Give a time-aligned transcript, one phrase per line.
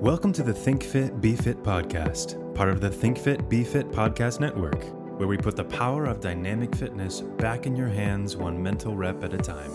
[0.00, 3.90] Welcome to the Think Fit Be Fit podcast, part of the Think Fit Be Fit
[3.90, 4.84] podcast network,
[5.18, 9.24] where we put the power of dynamic fitness back in your hands one mental rep
[9.24, 9.72] at a time.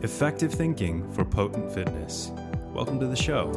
[0.00, 2.32] Effective thinking for potent fitness.
[2.72, 3.52] Welcome to the show.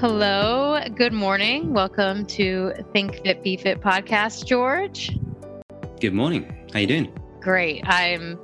[0.00, 1.72] Hello, good morning.
[1.72, 5.16] Welcome to Think Fit Be Fit podcast, George.
[6.00, 6.68] Good morning.
[6.72, 7.16] How you doing?
[7.40, 7.84] Great.
[7.86, 8.40] I'm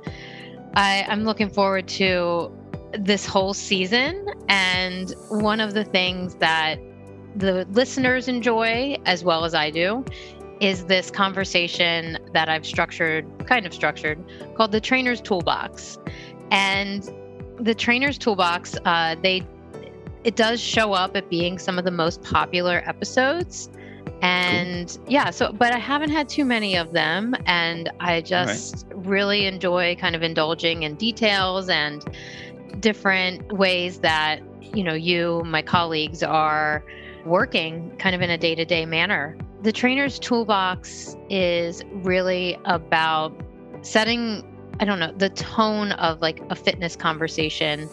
[0.75, 2.57] I, I'm looking forward to
[2.97, 4.27] this whole season.
[4.49, 6.79] And one of the things that
[7.35, 10.05] the listeners enjoy, as well as I do,
[10.59, 14.23] is this conversation that I've structured, kind of structured,
[14.55, 15.97] called the Trainer's Toolbox.
[16.51, 17.09] And
[17.59, 19.45] the Trainer's Toolbox, uh, they
[20.23, 23.69] it does show up at being some of the most popular episodes.
[24.21, 25.05] And cool.
[25.07, 29.07] yeah, so but I haven't had too many of them, and I just right.
[29.07, 32.05] really enjoy kind of indulging in details and
[32.79, 36.83] different ways that you know you my colleagues are
[37.25, 39.37] working kind of in a day-to-day manner.
[39.61, 43.33] The trainer's toolbox is really about
[43.83, 44.47] setting
[44.79, 47.89] i don't know the tone of like a fitness conversation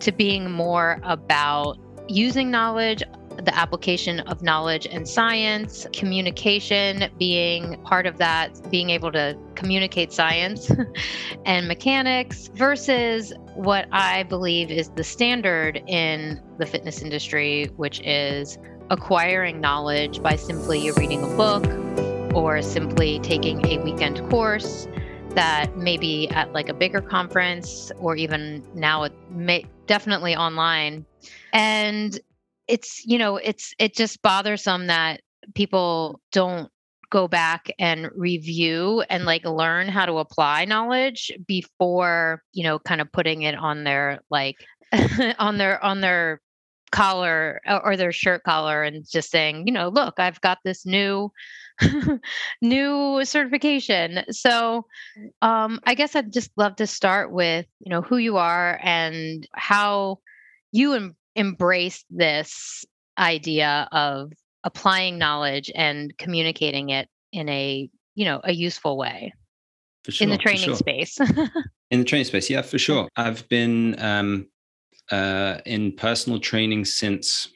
[0.00, 3.02] to being more about using knowledge
[3.44, 10.12] the application of knowledge and science, communication being part of that, being able to communicate
[10.12, 10.70] science
[11.44, 18.58] and mechanics versus what I believe is the standard in the fitness industry, which is
[18.90, 21.64] acquiring knowledge by simply reading a book
[22.34, 24.88] or simply taking a weekend course
[25.30, 31.04] that maybe at like a bigger conference or even now it may definitely online.
[31.52, 32.18] And
[32.68, 35.20] it's you know it's it just bothersome that
[35.54, 36.70] people don't
[37.10, 43.00] go back and review and like learn how to apply knowledge before you know kind
[43.00, 44.56] of putting it on their like
[45.38, 46.40] on their on their
[46.90, 51.30] collar or their shirt collar and just saying you know look i've got this new
[52.62, 54.24] new certification.
[54.30, 54.86] So
[55.42, 59.46] um i guess i'd just love to start with you know who you are and
[59.52, 60.18] how
[60.72, 62.84] you embraced this
[63.16, 64.32] idea of
[64.64, 69.32] applying knowledge and communicating it in a you know a useful way
[70.04, 70.76] For sure, in the training sure.
[70.76, 71.18] space.
[71.90, 73.08] In the training space yeah for sure.
[73.16, 74.48] I've been um,
[75.10, 77.48] uh, in personal training since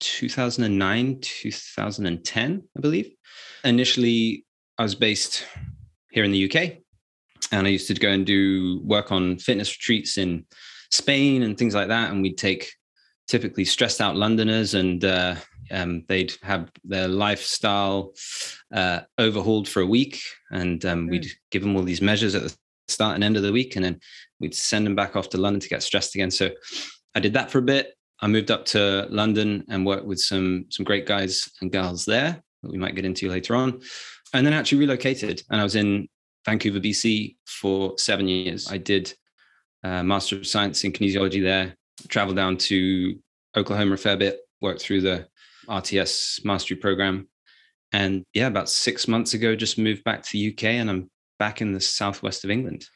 [0.00, 3.12] 2009 2010 i believe.
[3.62, 4.44] Initially
[4.78, 5.46] i was based
[6.10, 6.56] here in the uk
[7.52, 10.44] and i used to go and do work on fitness retreats in
[10.90, 12.72] spain and things like that and we'd take
[13.30, 15.36] typically stressed out Londoners, and uh,
[15.70, 18.12] um, they'd have their lifestyle
[18.74, 20.20] uh, overhauled for a week,
[20.50, 21.10] and um, mm.
[21.12, 22.54] we'd give them all these measures at the
[22.88, 24.00] start and end of the week, and then
[24.40, 26.30] we'd send them back off to London to get stressed again.
[26.30, 26.50] So
[27.14, 27.94] I did that for a bit.
[28.20, 32.42] I moved up to London and worked with some some great guys and girls there
[32.62, 33.80] that we might get into later on,
[34.34, 36.08] and then actually relocated, and I was in
[36.44, 38.68] Vancouver, BC for seven years.
[38.68, 39.14] I did
[39.84, 41.76] uh, Master of Science in Kinesiology there
[42.08, 43.18] traveled down to
[43.56, 45.26] Oklahoma a fair bit, worked through the
[45.68, 47.28] RTS mastery program.
[47.92, 51.60] And yeah, about six months ago, just moved back to the UK and I'm back
[51.60, 52.86] in the southwest of England.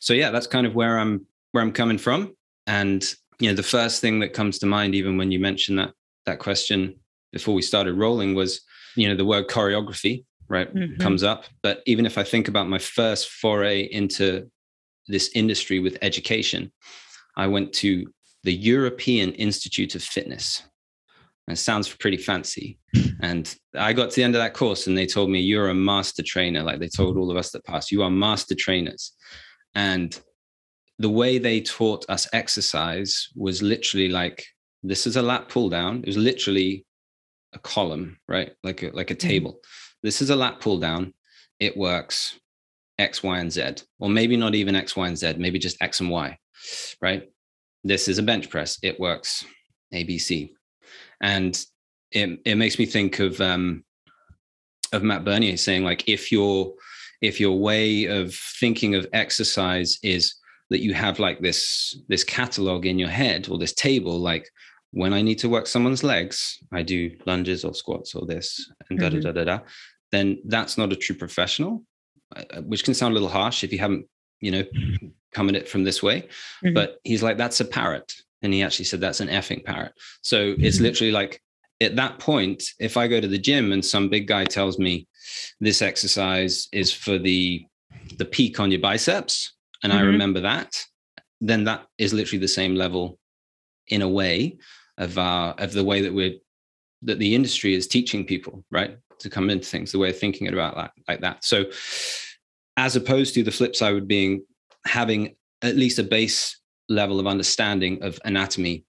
[0.00, 2.34] So yeah, that's kind of where I'm where I'm coming from.
[2.66, 3.04] And
[3.40, 5.92] you know, the first thing that comes to mind, even when you mentioned that
[6.26, 6.94] that question
[7.32, 8.60] before we started rolling, was
[8.94, 11.00] you know the word choreography, right, mm-hmm.
[11.02, 11.44] comes up.
[11.62, 14.48] But even if I think about my first foray into
[15.08, 16.72] this industry with education,
[17.36, 18.06] I went to
[18.44, 20.62] the European Institute of Fitness.
[21.46, 22.78] And it sounds pretty fancy.
[23.20, 25.74] And I got to the end of that course and they told me, You're a
[25.74, 26.62] master trainer.
[26.62, 29.12] Like they told all of us that passed, you are master trainers.
[29.74, 30.18] And
[30.98, 34.44] the way they taught us exercise was literally like
[34.82, 36.00] this is a lat pull down.
[36.00, 36.84] It was literally
[37.54, 38.52] a column, right?
[38.62, 39.28] Like a, like a mm-hmm.
[39.28, 39.60] table.
[40.02, 41.14] This is a lat pull down.
[41.58, 42.38] It works
[42.98, 46.00] X, Y, and Z, or maybe not even X, Y, and Z, maybe just X
[46.00, 46.38] and Y,
[47.00, 47.30] right?
[47.84, 48.78] This is a bench press.
[48.82, 49.44] It works
[49.92, 50.50] ABC.
[51.20, 51.62] And
[52.10, 53.84] it, it makes me think of um,
[54.92, 56.74] of Matt Bernier saying like if your
[57.20, 60.34] if your way of thinking of exercise is
[60.70, 64.48] that you have like this this catalog in your head or this table like
[64.92, 68.98] when I need to work someone's legs, I do lunges or squats or this and
[68.98, 69.58] da da da da da.
[70.12, 71.82] Then that's not a true professional,
[72.36, 74.06] uh, which can sound a little harsh if you haven't,
[74.40, 74.64] you know,
[75.34, 76.22] come at it from this way.
[76.62, 76.74] Mm-hmm.
[76.74, 78.12] But he's like, that's a parrot.
[78.42, 79.92] And he actually said, that's an effing parrot.
[80.22, 80.64] So mm-hmm.
[80.64, 81.40] it's literally like,
[81.80, 85.06] at that point, if I go to the gym and some big guy tells me
[85.60, 87.66] this exercise is for the
[88.18, 90.02] the peak on your biceps, and mm-hmm.
[90.02, 90.84] I remember that,
[91.40, 93.18] then that is literally the same level
[93.88, 94.58] in a way
[94.98, 96.34] of our of the way that we're
[97.02, 98.96] that the industry is teaching people, right?
[99.18, 101.44] To come into things, the way of thinking about that like that.
[101.44, 101.64] So
[102.76, 104.44] as opposed to the flip side would being
[104.86, 108.84] having at least a base level of understanding of anatomy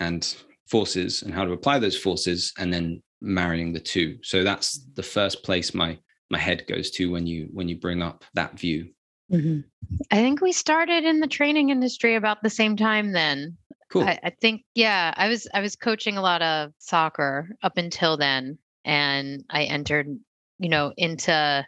[0.00, 0.36] and
[0.66, 4.18] forces and how to apply those forces and then marrying the two.
[4.22, 5.98] So that's the first place my
[6.30, 8.90] my head goes to when you when you bring up that view.
[9.32, 9.60] Mm-hmm.
[10.10, 13.56] i think we started in the training industry about the same time then.
[13.92, 14.02] Cool.
[14.02, 18.16] I, I think yeah i was i was coaching a lot of soccer up until
[18.16, 20.08] then and i entered
[20.58, 21.66] you know into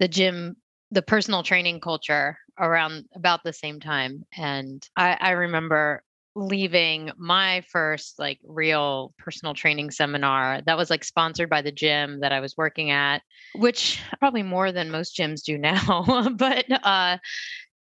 [0.00, 0.56] the gym
[0.94, 6.02] the personal training culture around about the same time and i i remember
[6.36, 12.20] leaving my first like real personal training seminar that was like sponsored by the gym
[12.20, 13.22] that I was working at,
[13.54, 16.28] which probably more than most gyms do now.
[16.36, 17.18] but uh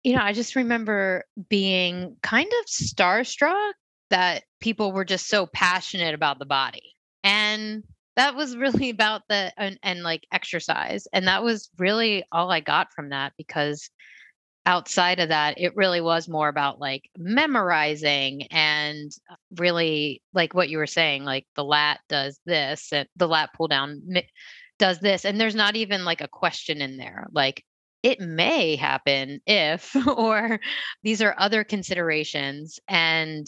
[0.03, 3.73] you know, I just remember being kind of starstruck
[4.09, 6.95] that people were just so passionate about the body.
[7.25, 7.83] And
[8.17, 11.07] that was really about the and, and like exercise.
[11.13, 13.89] And that was really all I got from that because
[14.65, 20.67] outside of that, it really was more about like memorizing and uh, really like what
[20.67, 24.01] you were saying, like the lat does this and the lat pull down
[24.77, 25.23] does this.
[25.23, 27.27] And there's not even like a question in there.
[27.31, 27.63] Like
[28.03, 30.59] it may happen if, or
[31.01, 32.79] these are other considerations.
[32.89, 33.47] And,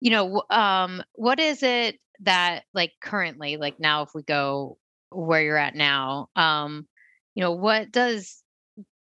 [0.00, 4.78] you know, um, what is it that like currently, like now, if we go
[5.10, 6.86] where you're at now, um,
[7.34, 8.42] you know, what does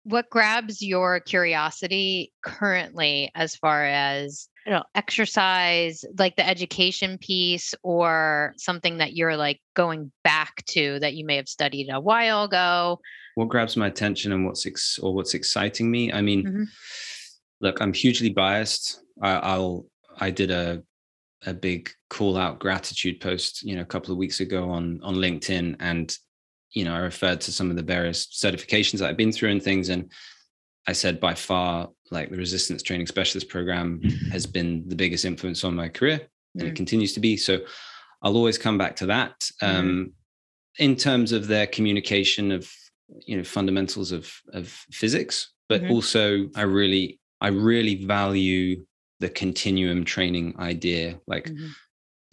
[0.03, 7.73] what grabs your curiosity currently as far as you know exercise like the education piece
[7.83, 12.43] or something that you're like going back to that you may have studied a while
[12.43, 12.99] ago?
[13.35, 16.11] What grabs my attention and what's ex- or what's exciting me?
[16.11, 16.63] I mean mm-hmm.
[17.61, 18.99] look i'm hugely biased.
[19.21, 19.85] I, i'll
[20.19, 20.81] i did a
[21.45, 25.15] a big call out gratitude post you know a couple of weeks ago on on
[25.15, 26.17] linkedin and
[26.73, 29.63] you know, I referred to some of the various certifications that I've been through and
[29.63, 29.89] things.
[29.89, 30.11] And
[30.87, 34.01] I said by far, like the resistance training specialist program
[34.31, 36.21] has been the biggest influence on my career
[36.55, 37.37] and it continues to be.
[37.37, 37.59] So
[38.21, 39.49] I'll always come back to that.
[39.61, 40.13] Um,
[40.79, 42.69] in terms of their communication of,
[43.25, 45.91] you know, fundamentals of of physics, but mm-hmm.
[45.91, 48.83] also I really, I really value
[49.23, 51.67] the continuum training idea, like mm-hmm.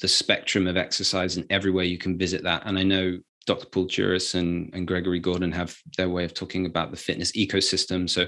[0.00, 2.62] the spectrum of exercise and everywhere you can visit that.
[2.66, 3.66] And I know Dr.
[3.66, 8.10] Paul Juris and, and Gregory Gordon have their way of talking about the fitness ecosystem.
[8.10, 8.26] So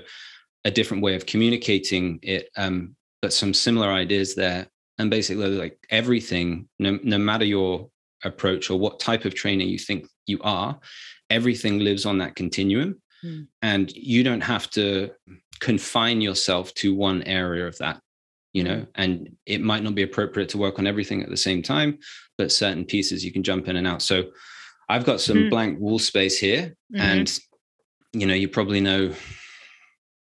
[0.64, 4.68] a different way of communicating it, um, but some similar ideas there.
[4.98, 7.90] And basically, like everything, no, no matter your
[8.22, 10.78] approach or what type of trainer you think you are,
[11.30, 13.02] everything lives on that continuum.
[13.24, 13.48] Mm.
[13.62, 15.10] And you don't have to
[15.58, 18.00] confine yourself to one area of that,
[18.52, 21.62] you know, and it might not be appropriate to work on everything at the same
[21.62, 21.98] time,
[22.36, 24.02] but certain pieces you can jump in and out.
[24.02, 24.24] So
[24.88, 25.50] I've got some mm.
[25.50, 27.00] blank wall space here, mm-hmm.
[27.00, 27.38] and
[28.12, 29.14] you know, you probably know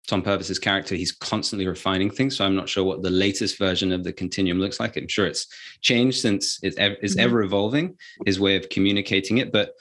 [0.08, 0.96] Tom Purvis's character.
[0.96, 4.60] He's constantly refining things, so I'm not sure what the latest version of the continuum
[4.60, 4.96] looks like.
[4.96, 5.48] I'm sure it's
[5.82, 7.26] changed since it's, ev- it's mm-hmm.
[7.26, 7.98] ever evolving.
[8.26, 9.74] His way of communicating it, but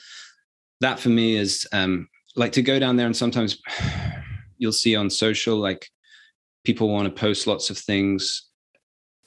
[0.81, 3.61] that for me is um, like to go down there and sometimes
[4.58, 5.88] you'll see on social like
[6.65, 8.49] people want to post lots of things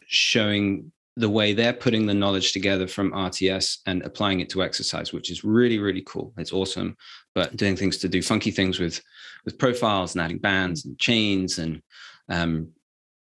[0.07, 5.13] showing the way they're putting the knowledge together from RTS and applying it to exercise,
[5.13, 6.34] which is really, really cool.
[6.38, 6.98] It's awesome.
[7.36, 9.01] But doing things to do funky things with
[9.46, 11.81] with profiles and adding bands and chains and
[12.29, 12.69] um,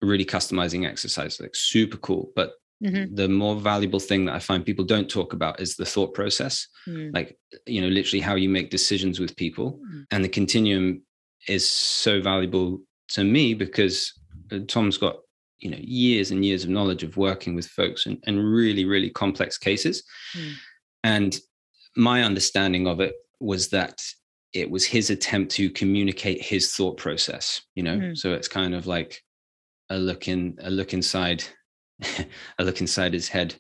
[0.03, 2.31] really customizing exercise, like super cool.
[2.37, 3.15] But mm-hmm.
[3.15, 6.69] the more valuable thing that I find people don't talk about is the thought process,
[6.87, 7.13] mm.
[7.13, 9.81] like you know, literally how you make decisions with people.
[9.93, 10.05] Mm.
[10.13, 11.03] And the continuum
[11.49, 14.13] is so valuable to me because
[14.53, 15.17] uh, Tom's got
[15.61, 19.11] you know years and years of knowledge of working with folks and, and really really
[19.11, 20.03] complex cases
[20.37, 20.53] mm.
[21.05, 21.39] and
[21.97, 24.01] my understanding of it was that
[24.53, 28.17] it was his attempt to communicate his thought process you know mm.
[28.17, 29.23] so it's kind of like
[29.91, 31.45] a look in a look inside
[32.59, 33.55] a look inside his head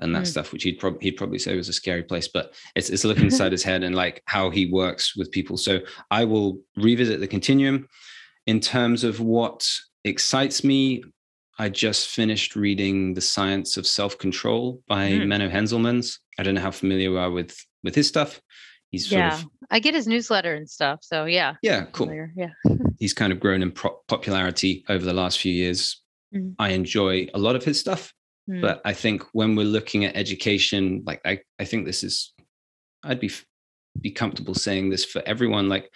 [0.00, 0.26] and that mm.
[0.26, 3.08] stuff which he'd probably he'd probably say was a scary place but it's, it's a
[3.08, 5.78] look inside his head and like how he works with people so
[6.10, 7.86] i will revisit the continuum
[8.46, 9.68] in terms of what
[10.04, 11.02] excites me
[11.58, 15.22] I just finished reading The Science of Self-Control by mm.
[15.22, 16.18] Menno Henselmans.
[16.38, 18.40] I don't know how familiar you are with with his stuff.
[18.90, 21.00] He's yeah, of, I get his newsletter and stuff.
[21.02, 21.54] So yeah.
[21.62, 22.06] Yeah, cool.
[22.06, 22.32] Familiar.
[22.36, 22.50] Yeah.
[22.98, 26.00] He's kind of grown in pro- popularity over the last few years.
[26.34, 26.54] Mm.
[26.58, 28.12] I enjoy a lot of his stuff,
[28.48, 28.60] mm.
[28.60, 32.32] but I think when we're looking at education, like I, I think this is,
[33.02, 33.30] I'd be
[34.00, 35.68] be comfortable saying this for everyone.
[35.68, 35.90] Like,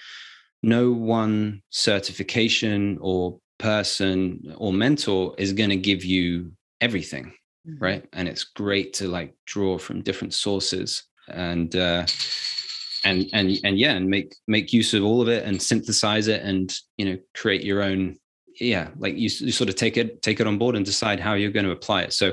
[0.63, 7.33] no one certification or person or mentor is going to give you everything
[7.69, 7.83] mm-hmm.
[7.83, 8.07] right?
[8.13, 12.07] And it's great to like draw from different sources and uh
[13.05, 16.43] and and and yeah and make make use of all of it and synthesize it
[16.43, 18.17] and you know create your own
[18.59, 21.35] yeah like you, you sort of take it take it on board and decide how
[21.35, 22.13] you're going to apply it.
[22.13, 22.33] So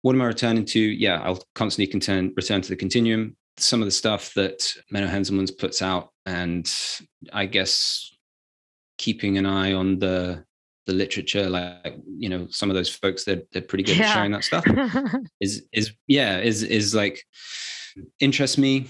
[0.00, 0.80] what am i returning to?
[0.80, 3.36] Yeah i'll constantly contend, return to the continuum.
[3.58, 4.60] Some of the stuff that
[4.92, 6.72] menno henselmans puts out and
[7.32, 8.12] i guess
[8.98, 10.44] keeping an eye on the
[10.86, 14.08] the literature like you know some of those folks they're, they're pretty good yeah.
[14.08, 14.64] at sharing that stuff
[15.40, 17.24] is is yeah is is like
[18.18, 18.86] interests me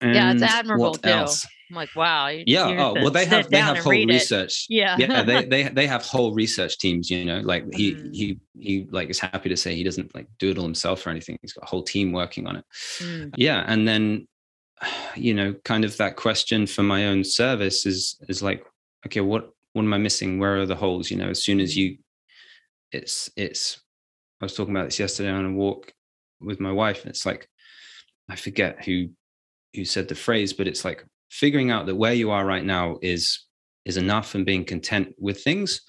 [0.00, 1.46] and yeah it's admirable too else?
[1.70, 4.74] i'm like wow you, yeah oh well they have they have whole research it.
[4.74, 8.14] yeah yeah they, they they have whole research teams you know like he mm.
[8.14, 11.10] he he like is happy to say he doesn't like do it all himself or
[11.10, 12.64] anything he's got a whole team working on it
[13.00, 13.30] mm.
[13.36, 14.26] yeah and then
[15.14, 18.64] you know kind of that question for my own service is is like
[19.06, 20.38] okay what what am I missing?
[20.38, 21.10] Where are the holes?
[21.10, 21.76] You know, as soon as mm.
[21.76, 21.98] you,
[22.92, 23.80] it's it's.
[24.40, 25.92] I was talking about this yesterday on a walk
[26.40, 27.48] with my wife, and it's like,
[28.30, 29.08] I forget who
[29.74, 32.98] who said the phrase, but it's like figuring out that where you are right now
[33.02, 33.46] is
[33.84, 35.80] is enough and being content with things,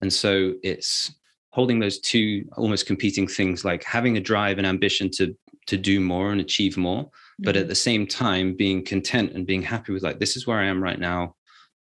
[0.00, 1.12] and so it's
[1.50, 5.98] holding those two almost competing things, like having a drive and ambition to to do
[5.98, 7.27] more and achieve more, mm-hmm.
[7.38, 7.68] But at mm-hmm.
[7.68, 10.82] the same time being content and being happy with like this is where I am
[10.82, 11.34] right now,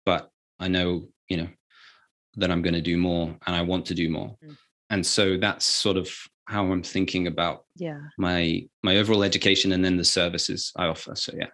[0.05, 1.47] but I know you know
[2.35, 4.55] that i'm going to do more and i want to do more mm.
[4.89, 6.09] and so that's sort of
[6.45, 11.15] how i'm thinking about yeah my my overall education and then the services i offer
[11.15, 11.47] so yeah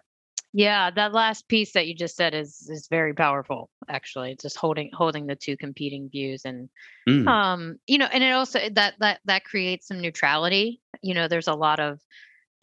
[0.52, 4.90] yeah that last piece that you just said is is very powerful actually just holding
[4.92, 6.68] holding the two competing views and
[7.08, 7.26] mm.
[7.26, 11.48] um you know and it also that that that creates some neutrality you know there's
[11.48, 11.98] a lot of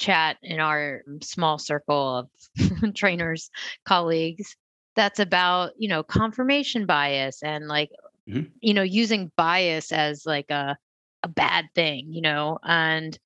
[0.01, 3.51] chat in our small circle of trainers
[3.85, 4.55] colleagues
[4.95, 7.91] that's about you know confirmation bias and like
[8.27, 8.49] mm-hmm.
[8.61, 10.75] you know using bias as like a
[11.23, 13.19] a bad thing you know and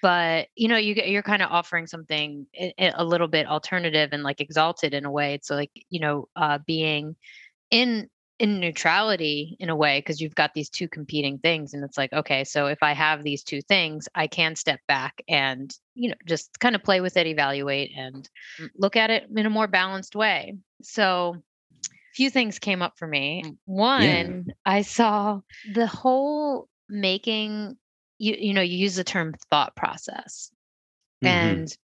[0.00, 2.46] but you know you you're kind of offering something
[2.78, 6.58] a little bit alternative and like exalted in a way it's like you know uh
[6.64, 7.16] being
[7.72, 8.08] in
[8.42, 12.12] in neutrality in a way because you've got these two competing things and it's like
[12.12, 16.14] okay so if i have these two things i can step back and you know
[16.26, 18.28] just kind of play with it evaluate and
[18.76, 20.56] look at it in a more balanced way.
[20.82, 21.36] So
[21.84, 23.44] a few things came up for me.
[23.64, 24.54] One yeah.
[24.64, 25.40] i saw
[25.74, 27.76] the whole making
[28.18, 30.50] you you know you use the term thought process
[31.24, 31.28] mm-hmm.
[31.28, 31.76] and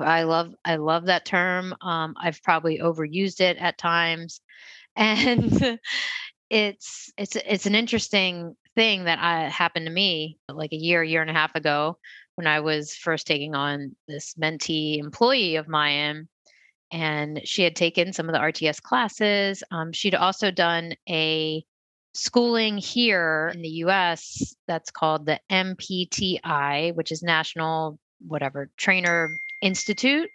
[0.00, 1.74] i love i love that term.
[1.80, 4.40] Um, i've probably overused it at times
[4.96, 5.78] and
[6.50, 11.22] it's it's it's an interesting thing that I, happened to me like a year year
[11.22, 11.98] and a half ago
[12.34, 16.28] when i was first taking on this mentee employee of mine
[16.92, 21.64] and she had taken some of the rts classes um, she'd also done a
[22.12, 29.30] schooling here in the us that's called the npti which is national whatever trainer
[29.62, 30.30] institute.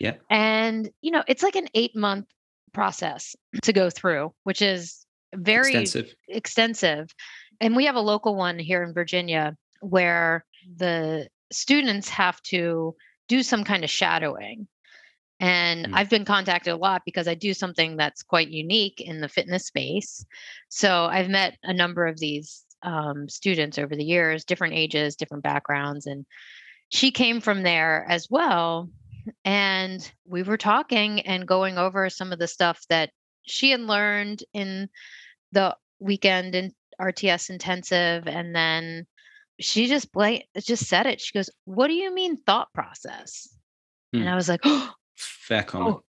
[0.00, 0.14] Yeah.
[0.30, 2.26] And you know it's like an eight month
[2.72, 6.14] process to go through, which is very extensive.
[6.28, 7.14] extensive.
[7.60, 10.44] And we have a local one here in Virginia where
[10.76, 12.94] the students have to
[13.28, 14.66] do some kind of shadowing.
[15.40, 15.90] And mm.
[15.94, 19.66] I've been contacted a lot because I do something that's quite unique in the fitness
[19.66, 20.24] space.
[20.68, 25.44] So I've met a number of these um, students over the years, different ages, different
[25.44, 26.06] backgrounds.
[26.06, 26.26] And
[26.90, 28.88] she came from there as well
[29.44, 33.10] and we were talking and going over some of the stuff that
[33.42, 34.88] she had learned in
[35.52, 39.06] the weekend in RTS intensive and then
[39.60, 43.48] she just blank just said it she goes what do you mean thought process
[44.12, 44.20] hmm.
[44.20, 46.02] and i was like oh, fair comment oh,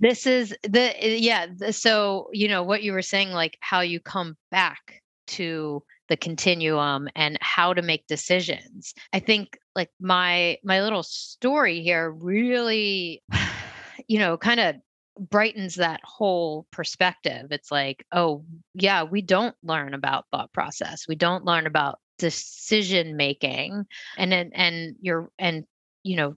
[0.00, 3.98] this is the yeah the, so you know what you were saying like how you
[3.98, 8.94] come back to the continuum and how to make decisions.
[9.12, 13.22] I think like my my little story here really
[14.08, 14.76] you know kind of
[15.18, 17.48] brightens that whole perspective.
[17.50, 21.06] It's like, oh, yeah, we don't learn about thought process.
[21.08, 23.84] We don't learn about decision making.
[24.16, 25.64] And and, and you're and
[26.02, 26.36] you know,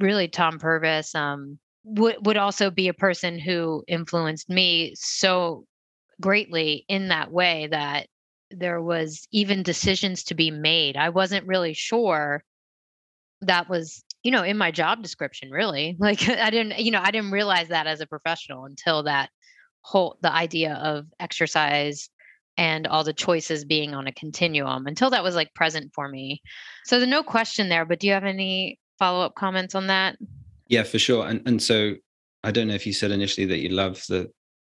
[0.00, 5.64] really Tom Purvis um would would also be a person who influenced me so
[6.20, 8.08] greatly in that way that
[8.50, 10.96] there was even decisions to be made.
[10.96, 12.42] I wasn't really sure
[13.42, 15.96] that was, you know, in my job description, really.
[16.00, 19.30] Like I didn't, you know, I didn't realize that as a professional until that
[19.82, 22.10] whole the idea of exercise
[22.56, 26.42] and all the choices being on a continuum until that was like present for me.
[26.84, 30.16] So there's no question there, but do you have any follow-up comments on that?
[30.66, 31.26] Yeah, for sure.
[31.26, 31.94] And and so
[32.42, 34.30] I don't know if you said initially that you love the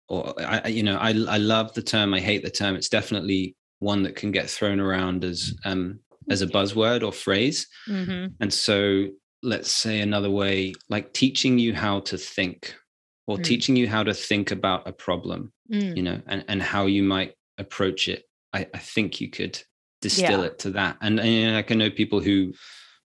[0.09, 2.15] or I, you know, I I love the term.
[2.15, 2.77] I hate the term.
[2.77, 7.69] It's definitely one that can get thrown around as um, as a buzzword or phrase.
[7.89, 8.35] Mm-hmm.
[8.41, 9.07] And so
[9.43, 12.75] let's say another way, like teaching you how to think
[13.29, 13.45] or Mm.
[13.45, 15.97] teaching you how to think about a problem, Mm.
[15.97, 18.25] you know, and, and how you might approach it.
[18.53, 19.61] I, I think you could
[20.01, 20.47] distill Yeah.
[20.47, 20.97] it to that.
[21.01, 22.53] And, and I know people who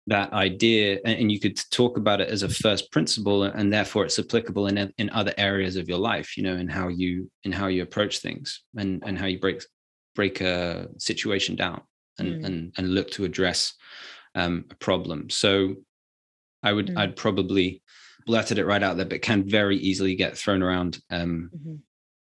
[0.07, 4.03] that idea and, and you could talk about it as a first principle and therefore
[4.05, 7.51] it's applicable in in other areas of your life, you know, in how you in
[7.51, 9.61] how you approach things and and how you break
[10.15, 11.81] break a situation down
[12.19, 12.45] and Mm.
[12.45, 13.73] and and look to address
[14.35, 15.29] um, a problem.
[15.29, 15.75] So
[16.63, 16.97] I would Mm.
[16.97, 17.81] I'd probably
[18.25, 21.79] blurted it right out there, but can very easily get thrown around um, Mhm.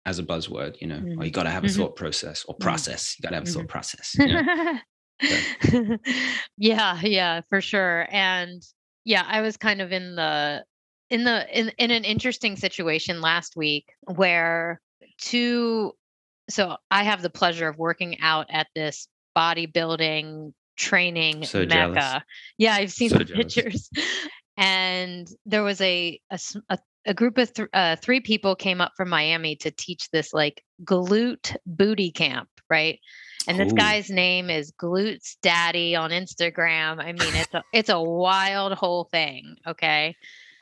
[0.05, 0.79] as a buzzword.
[0.81, 1.33] You know, oh, you Mhm.
[1.33, 1.75] got to have a Mhm.
[1.75, 2.59] thought process or Mhm.
[2.61, 3.15] process.
[3.17, 3.69] You got to have a thought Mhm.
[3.69, 4.15] process.
[4.15, 4.79] you know?
[6.57, 8.07] yeah, yeah, for sure.
[8.11, 8.61] And
[9.05, 10.65] yeah, I was kind of in the
[11.09, 14.81] in the in in an interesting situation last week where
[15.19, 15.93] two
[16.49, 21.95] so I have the pleasure of working out at this bodybuilding training So jealous.
[21.95, 22.23] mecca.
[22.57, 23.55] Yeah, I've seen So the jealous.
[23.55, 23.89] pictures.
[24.57, 26.19] And there was a
[27.07, 30.63] a group of th- uh, three people came up from Miami to teach this like
[30.83, 32.99] glute booty camp, right?
[33.47, 33.75] And this Ooh.
[33.75, 36.99] guy's name is Glutes Daddy on Instagram.
[36.99, 39.55] I mean, it's a it's a wild whole thing.
[39.67, 40.15] Okay.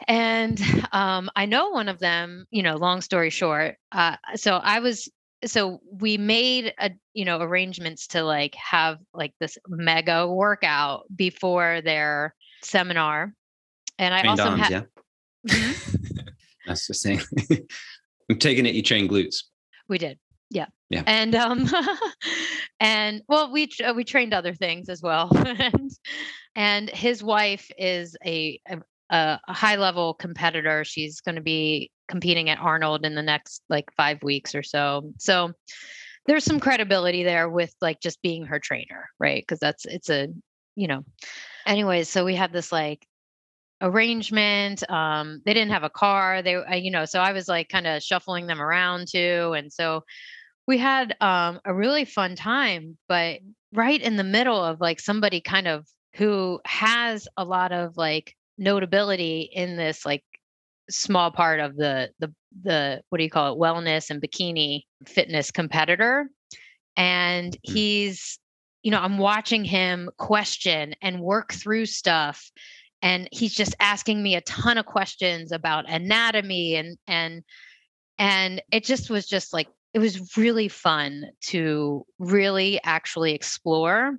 [0.06, 0.60] And
[0.92, 3.76] um, I know one of them, you know, long story short.
[3.92, 5.10] Uh, so I was
[5.46, 11.82] so we made a you know arrangements to like have like this mega workout before
[11.82, 13.34] their seminar.
[14.00, 14.82] And I Trained also arms, had yeah.
[15.48, 16.30] Mhm.
[16.66, 17.22] That's the saying.
[18.30, 18.74] I'm taking it.
[18.74, 19.44] You train glutes.
[19.88, 20.18] We did.
[20.50, 20.68] Yeah.
[20.90, 21.04] Yeah.
[21.06, 21.70] And um
[22.80, 25.30] and well we uh, we trained other things as well.
[25.36, 25.92] and
[26.56, 28.78] and his wife is a a,
[29.10, 30.84] a high level competitor.
[30.84, 35.14] She's going to be competing at Arnold in the next like 5 weeks or so.
[35.20, 35.54] So
[36.26, 39.46] there's some credibility there with like just being her trainer, right?
[39.48, 40.30] Cuz that's it's a,
[40.76, 41.04] you know.
[41.66, 43.06] Anyways, so we had this like
[43.82, 47.68] arrangement um they didn't have a car they uh, you know so i was like
[47.68, 50.04] kind of shuffling them around too and so
[50.68, 53.40] we had um a really fun time but
[53.74, 55.86] right in the middle of like somebody kind of
[56.16, 60.24] who has a lot of like notability in this like
[60.90, 65.52] small part of the the the what do you call it wellness and bikini fitness
[65.52, 66.30] competitor
[66.96, 67.60] and Mm.
[67.64, 68.40] he's
[68.84, 72.52] you know i'm watching him question and work through stuff
[73.02, 77.44] and he's just asking me a ton of questions about anatomy and and
[78.20, 84.18] and it just was just like it was really fun to really actually explore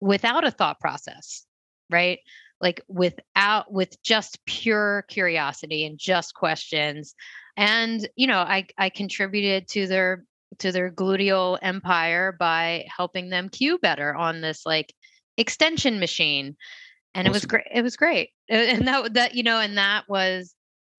[0.00, 1.44] without a thought process
[1.90, 2.18] right
[2.60, 7.14] like without with just pure curiosity and just questions.
[7.56, 10.24] And you know i i contributed to their
[10.58, 14.94] to their gluteal empire by helping them cue better on this like
[15.36, 16.56] extension machine.
[17.14, 18.30] And it was great it was great.
[18.48, 20.54] And that that you know and that was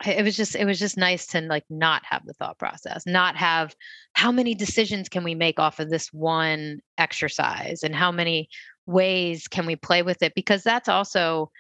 [0.06, 3.36] it was just it was just nice to like not have the thought process not
[3.36, 3.76] have
[4.14, 7.84] how many decisions can we make off of this one exercise?
[7.84, 8.50] And how many
[8.88, 11.52] ways can we play with it because that's also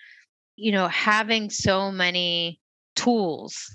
[0.55, 2.59] you know having so many
[2.95, 3.71] tools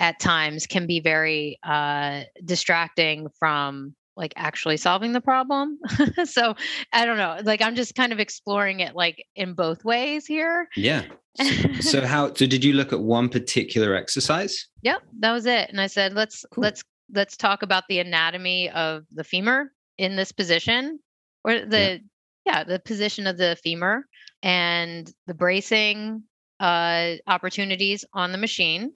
[0.00, 5.78] at times can be very uh distracting from like actually solving the problem
[6.24, 6.54] so
[6.92, 10.68] i don't know like i'm just kind of exploring it like in both ways here
[10.76, 11.02] Yeah.
[11.36, 12.28] So, so how?
[12.28, 14.68] So did you look at one particular exercise?
[14.82, 15.68] Yep, that was it.
[15.68, 16.62] And I said, let's Cool.
[16.62, 21.00] let's let's talk about the anatomy of the femur in this position,
[21.42, 21.98] or the yeah,
[22.46, 24.04] the position of the femur
[24.42, 26.22] and the bracing
[26.60, 28.92] uh opportunities on the machine.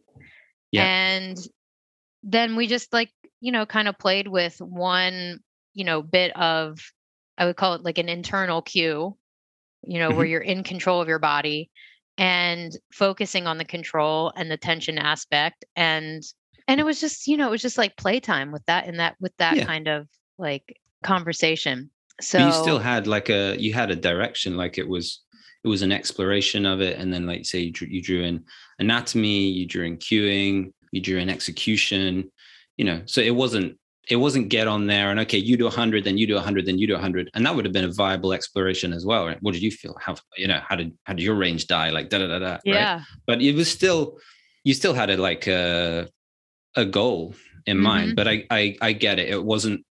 [0.72, 0.82] Yeah.
[0.82, 1.36] And
[2.22, 5.40] then we just like, you know, kind of played with one,
[5.74, 6.78] you know, bit of
[7.38, 9.16] I would call it like an internal cue,
[9.82, 10.30] you know, where Mhm.
[10.30, 11.70] you're in control of your body
[12.16, 16.22] and focusing on the control and the tension aspect and
[16.66, 19.16] and it was just you know it was just like playtime with that and that
[19.20, 19.64] with that Yeah.
[19.64, 20.08] kind of
[20.38, 24.88] like conversation so but you still had like a you had a direction like it
[24.88, 25.22] was
[25.64, 28.44] it was an exploration of it and then like say you drew, you drew in
[28.78, 32.30] anatomy you drew in cueing you drew in execution
[32.76, 33.76] you know so it wasn't
[34.08, 36.78] it wasn't get on there and okay you do 100 then you do 100 then
[36.78, 39.42] you do 100 and that would have been a viable exploration as well right?
[39.42, 42.08] what did you feel how you know how did how did your range die like
[42.08, 42.62] da da da da right?
[42.64, 44.18] yeah but it was still
[44.64, 46.08] you still had a like a
[46.76, 47.34] a goal
[47.66, 48.16] in mind Mhm.
[48.16, 49.84] but I, I i get it it wasn't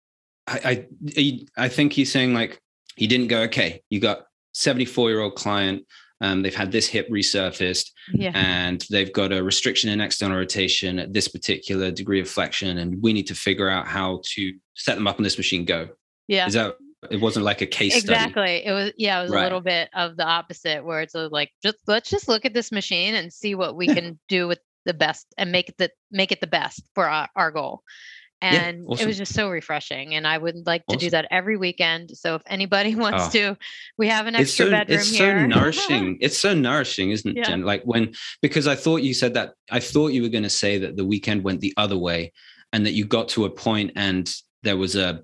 [0.47, 2.61] I, I i think he's saying like
[2.95, 5.83] he didn't go okay you got 74 year old client
[6.19, 10.97] um, they've had this hip resurfaced yeah and they've got a restriction in external rotation
[10.97, 14.95] at this particular degree of flexion and we need to figure out how to set
[14.95, 15.89] them up on this machine go
[16.27, 16.75] yeah is that
[17.11, 18.11] it wasn't like a case study.
[18.13, 18.61] exactly.
[18.61, 18.65] study.
[18.65, 19.41] It was yeah, it was Right.
[19.41, 22.71] a little bit of the opposite where it's like just let's just look at this
[22.71, 23.93] machine and see what we Yeah.
[23.99, 27.29] can do with the best and make it the make it the best for our,
[27.35, 27.83] our goal.
[28.41, 30.13] Yeah, And it was just so refreshing.
[30.13, 32.11] And I would like to do that every weekend.
[32.15, 33.29] So if anybody wants Oh.
[33.31, 33.57] to,
[33.97, 35.39] we have an it's extra so bedroom it's here.
[35.39, 37.43] so nourishing it's so nourishing isn't it Yeah.
[37.45, 40.49] jen like when because i thought you said that i thought you were going to
[40.49, 42.31] say that the weekend went the other way
[42.73, 44.31] and that you got to a point and
[44.63, 45.23] there was a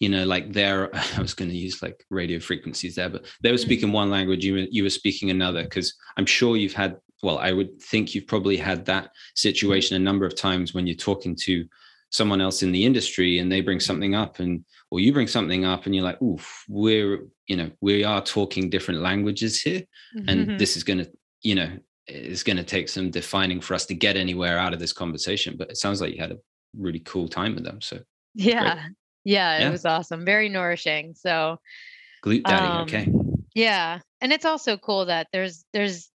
[0.00, 3.52] you know like there i was going to use like radio frequencies there but they
[3.52, 3.62] were Mhm.
[3.68, 7.38] speaking one language you were you were speaking another because i'm sure you've had well
[7.38, 11.36] i would think you've probably had that situation a number of times when you're talking
[11.46, 11.64] to
[12.10, 15.64] someone else in the industry and they bring something up and or you bring something
[15.64, 19.82] up and you're like oof we're you know we are talking different languages here
[20.26, 20.58] and Mhm.
[20.58, 21.10] this is going to
[21.42, 21.70] you know
[22.06, 25.56] is going to take some defining for us to get anywhere out of this conversation
[25.58, 26.38] but it sounds like you had a
[26.76, 27.98] really cool time with them so
[28.34, 28.86] yeah.
[29.24, 29.70] Yeah, it Yeah.
[29.70, 30.24] was awesome.
[30.24, 31.14] Very nourishing.
[31.14, 31.58] So
[32.24, 33.12] glute daddy Um, okay
[33.54, 36.10] Yeah, and it's also cool that there's there's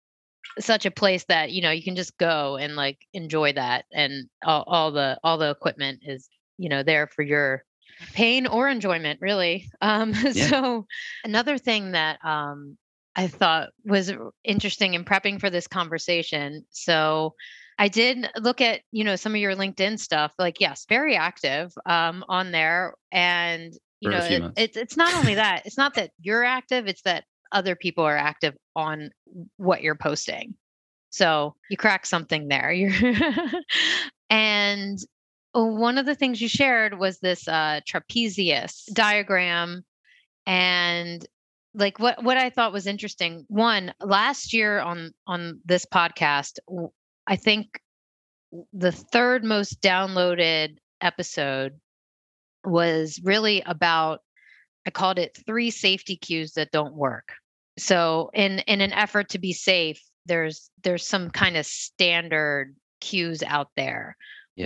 [0.58, 4.28] such a place that you know you can just go and like enjoy that, and
[4.44, 7.64] all, all the all the equipment is you know there for your
[8.12, 9.68] pain or enjoyment, really.
[9.80, 10.46] Um, Yeah.
[10.48, 10.86] So
[11.24, 12.76] another thing that um,
[13.16, 14.12] I thought was
[14.44, 16.64] interesting in prepping for this conversation.
[16.70, 17.34] So
[17.78, 20.32] I did look at you know some of your LinkedIn stuff.
[20.38, 25.14] Like yes, very active um, on there, and you For know it, it's it's not
[25.14, 25.62] only that.
[25.66, 26.86] It's not that you're active.
[26.86, 29.10] It's that other people are active on
[29.56, 30.54] what you're posting.
[31.10, 32.72] So you crack something there.
[34.30, 34.98] And
[35.54, 39.84] uh, one of the things you shared was this uh, trapezius diagram,
[40.46, 41.26] and
[41.74, 43.44] like what what I thought was interesting.
[43.48, 46.58] One last year on on this podcast,
[47.26, 47.80] I think
[48.72, 51.78] the third most downloaded episode
[52.64, 54.20] was really about
[54.86, 57.34] I called it three safety cues that don't work.
[57.78, 63.42] So in in an effort to be safe, there's there's some kind of standard cues
[63.42, 64.16] out there.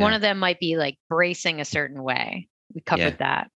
[0.00, 2.48] One of them might be like bracing a certain way.
[2.74, 3.50] We covered that.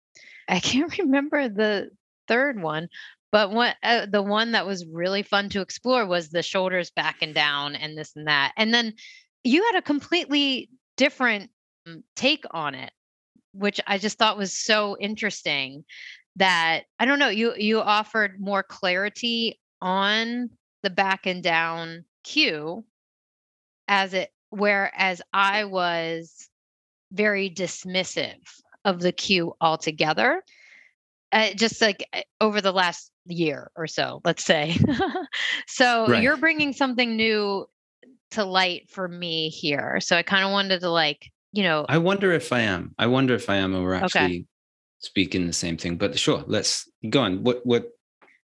[0.48, 1.90] I can't remember the
[2.28, 2.88] third one,
[3.32, 7.16] but what uh, the one that was really fun to explore was the shoulders back
[7.22, 8.52] and down and this and that.
[8.56, 8.94] And then
[9.44, 11.50] you had a completely different
[11.86, 12.92] um, take on it,
[13.52, 15.84] which I just thought was so interesting
[16.36, 20.50] that I don't know, you you offered more clarity on
[20.82, 22.84] the back and down cue
[23.88, 26.48] as it whereas I was
[27.12, 28.36] very dismissive
[28.84, 30.42] of the cue altogether.
[31.32, 34.76] Uh, just like uh, over the last year or so, let's say.
[35.66, 36.22] so Right.
[36.22, 37.66] you're bringing something new
[38.32, 39.98] to light for me here.
[40.00, 43.06] So I kind of wanted to like, you know, i wonder if i am i
[43.06, 44.44] wonder if i am or we're Okay.
[45.00, 47.88] Speaking the same thing but sure let's go on what what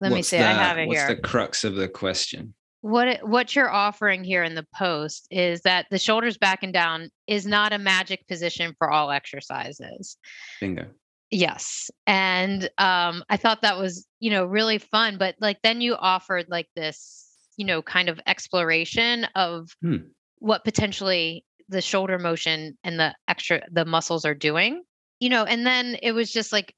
[0.00, 0.38] let me what's see.
[0.38, 1.14] the, I have it what's here.
[1.14, 5.62] the crux of the question what it, what you're offering here in the post is
[5.62, 10.16] that the shoulders back and down is not a magic position for all exercises.
[10.60, 10.86] bingo
[11.30, 11.90] Yes.
[12.06, 16.46] And um I thought that was, you know, really fun, but like then you offered
[16.48, 17.26] like this,
[17.56, 19.96] you know, kind of exploration of Hmm.
[20.38, 24.82] what potentially the shoulder motion and the extra the muscles are doing.
[25.20, 26.74] You know, and then it was just like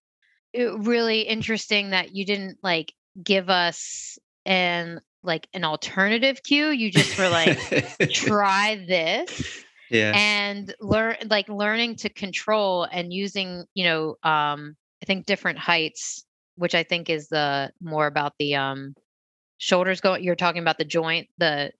[0.52, 6.68] it, really interesting that you didn't like give us an like an alternative cue.
[6.68, 7.58] You just were like
[8.12, 15.06] try this yeah and learn like learning to control and using you know um i
[15.06, 16.24] think different heights
[16.56, 18.94] which i think is the more about the um
[19.58, 21.70] shoulders going you're talking about the joint the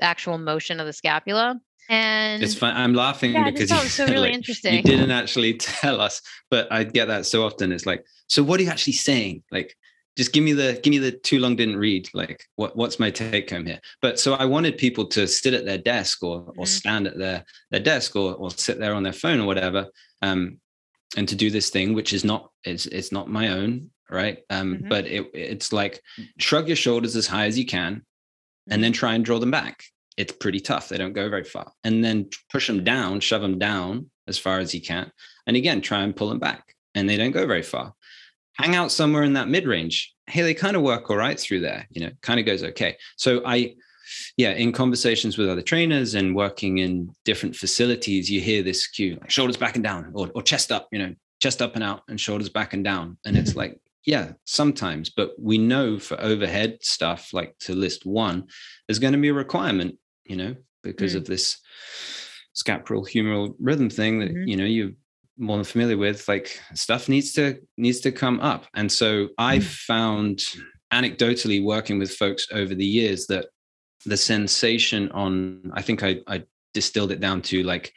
[0.00, 2.76] actual motion of the scapula and It's fun.
[2.76, 4.74] I'm laughing Yeah, because you, so really like, interesting.
[4.74, 7.72] you didn't actually tell us, but I get that so often.
[7.72, 9.42] It's like, so what are you actually saying?
[9.50, 9.76] Like,
[10.16, 12.08] just give me the give me the too long didn't read.
[12.14, 13.80] Like, what what's my take home here?
[14.00, 16.68] But so I wanted people to sit at their desk or or Mhm.
[16.68, 19.86] stand at their their desk or or sit there on their phone or whatever,
[20.22, 20.58] um,
[21.18, 24.38] and to do this thing, which is not it's it's not my own, right?
[24.48, 24.88] Um, Mhm.
[24.88, 26.00] but it it's like
[26.38, 28.72] shrug your shoulders as high as you can, Mm-hmm.
[28.72, 29.84] and then try and draw them back.
[30.16, 30.88] It's pretty tough.
[30.88, 31.72] They don't go very far.
[31.84, 35.10] And then push them down, shove them down as far as you can.
[35.46, 36.74] And again, try and pull them back.
[36.94, 37.94] And they don't go very far.
[38.54, 40.14] Hang out somewhere in that mid range.
[40.26, 42.96] Hey, they kind of work all right through there, you know, kind of goes okay.
[43.16, 43.74] So I,
[44.36, 49.18] yeah, in conversations with other trainers and working in different facilities, you hear this cue
[49.20, 52.02] like shoulders back and down or, or chest up, you know, chest up and out
[52.08, 53.18] and shoulders back and down.
[53.24, 53.58] And it's mm-hmm.
[53.58, 58.46] like, yeah, sometimes, but we know for overhead stuff, like to list one,
[58.86, 61.18] there's going to be a requirement, you know, because Mm.
[61.18, 61.58] of this
[62.52, 64.48] scapular humeral rhythm thing that, Mhm.
[64.48, 64.92] you know, you're
[65.38, 68.66] more than familiar with, like stuff needs to needs to come up.
[68.74, 69.62] And so I mm.
[69.62, 70.42] found
[70.92, 73.46] anecdotally working with folks over the years that
[74.04, 77.92] the sensation on I think I, I distilled it down to like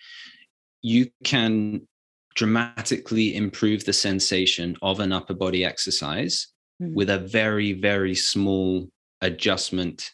[0.82, 1.88] you can
[2.36, 6.48] dramatically improve the sensation of an upper body exercise
[6.82, 6.94] mm.
[6.94, 8.90] with a very very small
[9.22, 10.12] adjustment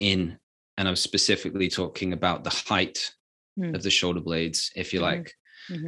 [0.00, 0.38] in
[0.78, 3.12] and i'm specifically talking about the height
[3.58, 3.74] mm.
[3.74, 5.18] of the shoulder blades if you mm-hmm.
[5.18, 5.34] like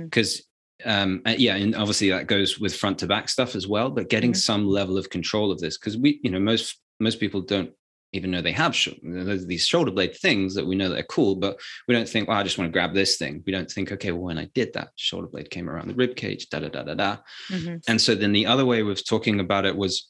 [0.04, 0.42] because
[0.84, 0.90] mm-hmm.
[0.90, 4.32] um yeah and obviously that goes with front to back stuff as well but getting
[4.32, 4.38] mm-hmm.
[4.38, 7.70] some level of control of this because we you know most most people don't
[8.12, 11.36] even though they have sh- these shoulder blade things that we know that are cool,
[11.36, 13.42] but we don't think, well, I just want to grab this thing.
[13.44, 16.16] We don't think, okay, well, when I did that, shoulder blade came around the rib
[16.16, 17.16] cage, da da da da da.
[17.50, 17.76] Mm-hmm.
[17.86, 20.08] And so then the other way of talking about it was,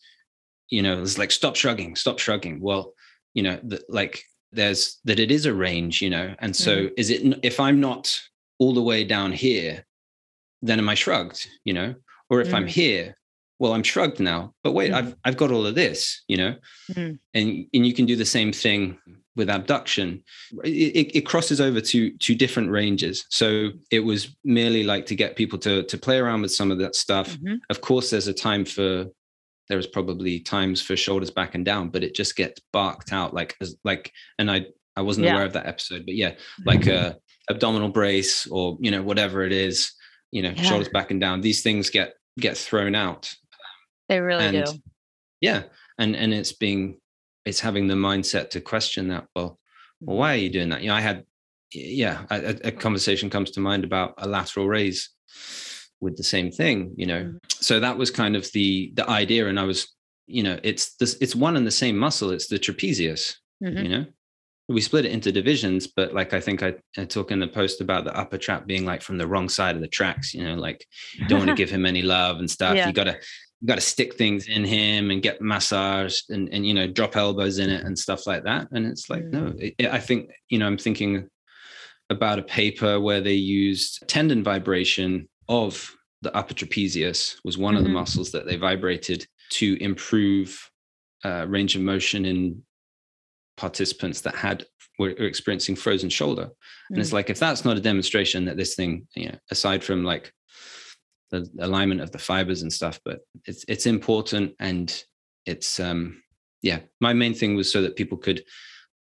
[0.70, 2.60] you know, it's like stop shrugging, stop shrugging.
[2.60, 2.92] Well,
[3.34, 6.94] you know, the, like there's that it is a range, you know, and so mm-hmm.
[6.96, 8.20] is it if I'm not
[8.58, 9.84] all the way down here,
[10.62, 11.94] then am I shrugged, you know?
[12.30, 12.56] Or if mm-hmm.
[12.56, 13.18] I'm here,
[13.58, 15.08] well i'm shrugged now but wait mm-hmm.
[15.08, 16.54] i've i've got all of this you know
[16.92, 17.14] mm-hmm.
[17.34, 18.98] and and you can do the same thing
[19.36, 20.22] with abduction
[20.64, 25.36] it, it, crosses over to to different ranges so it was merely like to get
[25.36, 27.54] people to to play around with some of that stuff mm-hmm.
[27.70, 29.06] of course there's a time for
[29.68, 33.34] there is probably times for shoulders back and down but it just gets barked out
[33.34, 34.64] like as like and i
[34.96, 35.32] i wasn't yeah.
[35.32, 37.16] aware of that episode but yeah like a
[37.50, 39.92] abdominal brace or you know whatever it is
[40.30, 40.62] you know yeah.
[40.62, 43.34] shoulders back and down these things get get thrown out
[44.08, 44.72] they really and, do.
[45.40, 45.64] Yeah.
[45.98, 46.98] And and it's being
[47.44, 49.26] it's having the mindset to question that.
[49.34, 49.58] Well,
[50.00, 50.82] well, why are you doing that?
[50.82, 51.24] You know, I had
[51.72, 55.10] yeah, a, a conversation comes to mind about a lateral raise
[56.00, 57.22] with the same thing, you know.
[57.22, 57.36] Mm-hmm.
[57.48, 59.48] So that was kind of the the idea.
[59.48, 59.94] And I was,
[60.26, 63.78] you know, it's this it's one and the same muscle, it's the trapezius, mm-hmm.
[63.78, 64.06] you know
[64.70, 67.80] we split it into divisions, but like I think I, I, talk in the post
[67.80, 70.56] about the upper trap being like from the wrong side of the tracks, you know,
[70.56, 72.76] like you don't want to give him any love and stuff.
[72.76, 72.86] Yeah.
[72.86, 73.18] You gotta
[73.60, 77.16] you got to stick things in him and get massaged and, and you know drop
[77.16, 79.32] elbows in it and stuff like that and it's like mm.
[79.32, 81.28] no it, i think you know i'm thinking
[82.10, 87.78] about a paper where they used tendon vibration of the upper trapezius was one mm-hmm.
[87.78, 87.98] of the mm-hmm.
[87.98, 90.70] muscles that they vibrated to improve
[91.24, 92.62] uh, range of motion in
[93.56, 94.64] participants that had
[94.98, 96.50] were experiencing frozen shoulder mm.
[96.90, 97.14] and it's mm.
[97.14, 100.32] like if that's not a demonstration that this thing you know aside from like
[101.30, 105.04] the alignment of the fibers and stuff but it's it's important and
[105.46, 106.20] it's um
[106.62, 108.42] yeah my main thing was so that people could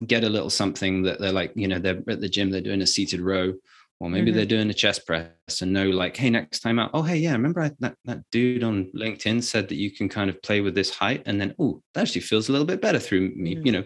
[0.06, 2.82] get a little something that they're like you know they're at the gym they're doing
[2.82, 3.54] a seated row
[4.00, 4.38] or maybe mm-hmm.
[4.38, 7.32] they're doing a chest press and know like hey next time out oh hey yeah
[7.32, 10.76] remember I, that that dude on linkedin said that you can kind of play with
[10.76, 13.66] this height and then oh that actually feels a little bit better through me mm-hmm.
[13.66, 13.84] you know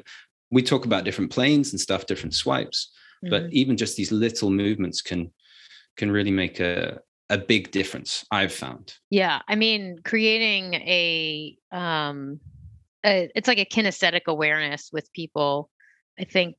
[0.52, 2.92] we talk about different planes and stuff different swipes
[3.24, 3.32] mm-hmm.
[3.32, 5.32] but even just these little movements can
[5.98, 7.00] can really make a
[7.30, 8.94] a big difference I've found.
[9.10, 12.40] Yeah, I mean, creating a um
[13.06, 15.70] a, it's like a kinesthetic awareness with people.
[16.20, 16.56] I think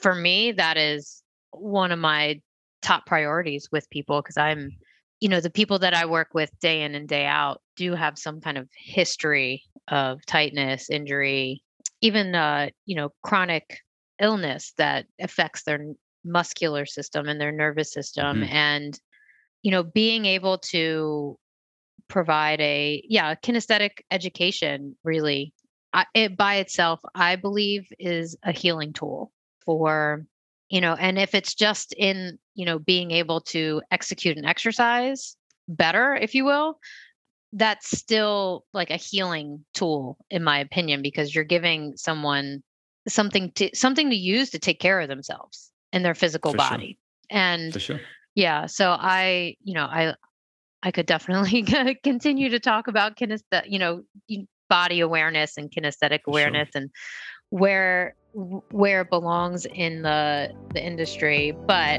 [0.00, 2.40] for me that is one of my
[2.86, 4.70] top priorities with people because I'm
[5.20, 8.18] you know, the people that I work with day in and day out do have
[8.18, 11.62] some kind of history of tightness, injury,
[12.02, 13.78] even uh, you know, chronic
[14.20, 15.80] illness that affects their
[16.22, 18.52] muscular system and their nervous system mm-hmm.
[18.52, 19.00] and
[19.62, 21.38] you know, being able to
[22.08, 25.52] provide a yeah kinesthetic education really
[25.92, 29.32] I, it by itself i believe is a healing tool
[29.64, 30.24] for
[30.68, 35.36] you know and if it's just in you know being able to execute an exercise
[35.68, 36.78] better if you will
[37.52, 42.62] that's still like a healing tool in my opinion because you're giving someone
[43.08, 46.98] something to something to use to take care of themselves in their physical for body
[47.30, 47.38] sure.
[47.38, 48.00] and for sure
[48.34, 50.14] yeah so i you know i
[50.82, 51.62] i could definitely
[52.02, 54.02] continue to talk about kinesthetic you know
[54.68, 56.82] body awareness and kinesthetic awareness sure.
[56.82, 56.90] and
[57.50, 58.14] where
[58.70, 61.98] where it belongs in the the industry but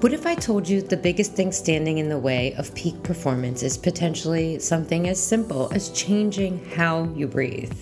[0.00, 3.62] what if I told you the biggest thing standing in the way of peak performance
[3.62, 7.78] is potentially something as simple as changing how you breathe?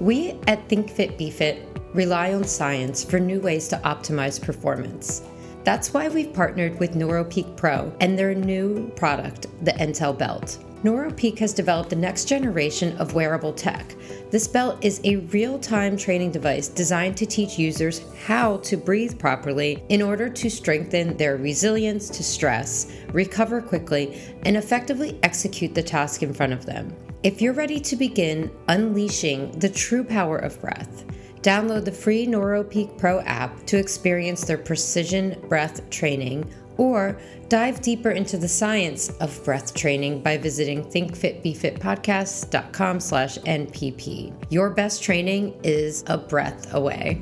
[0.00, 5.22] We at ThinkFit BeFit rely on science for new ways to optimize performance.
[5.62, 10.58] That's why we've partnered with NeuroPeak Pro and their new product, the Intel Belt.
[10.84, 13.96] NeuroPeak has developed the next generation of wearable tech.
[14.30, 19.18] This belt is a real time training device designed to teach users how to breathe
[19.18, 25.82] properly in order to strengthen their resilience to stress, recover quickly, and effectively execute the
[25.82, 26.94] task in front of them.
[27.24, 31.04] If you're ready to begin unleashing the true power of breath,
[31.42, 38.10] Download the free NeuroPeak Pro app to experience their precision breath training or dive deeper
[38.10, 46.04] into the science of breath training by visiting thinkfitbefitpodcast.com slash npp your best training is
[46.06, 47.20] a breath away.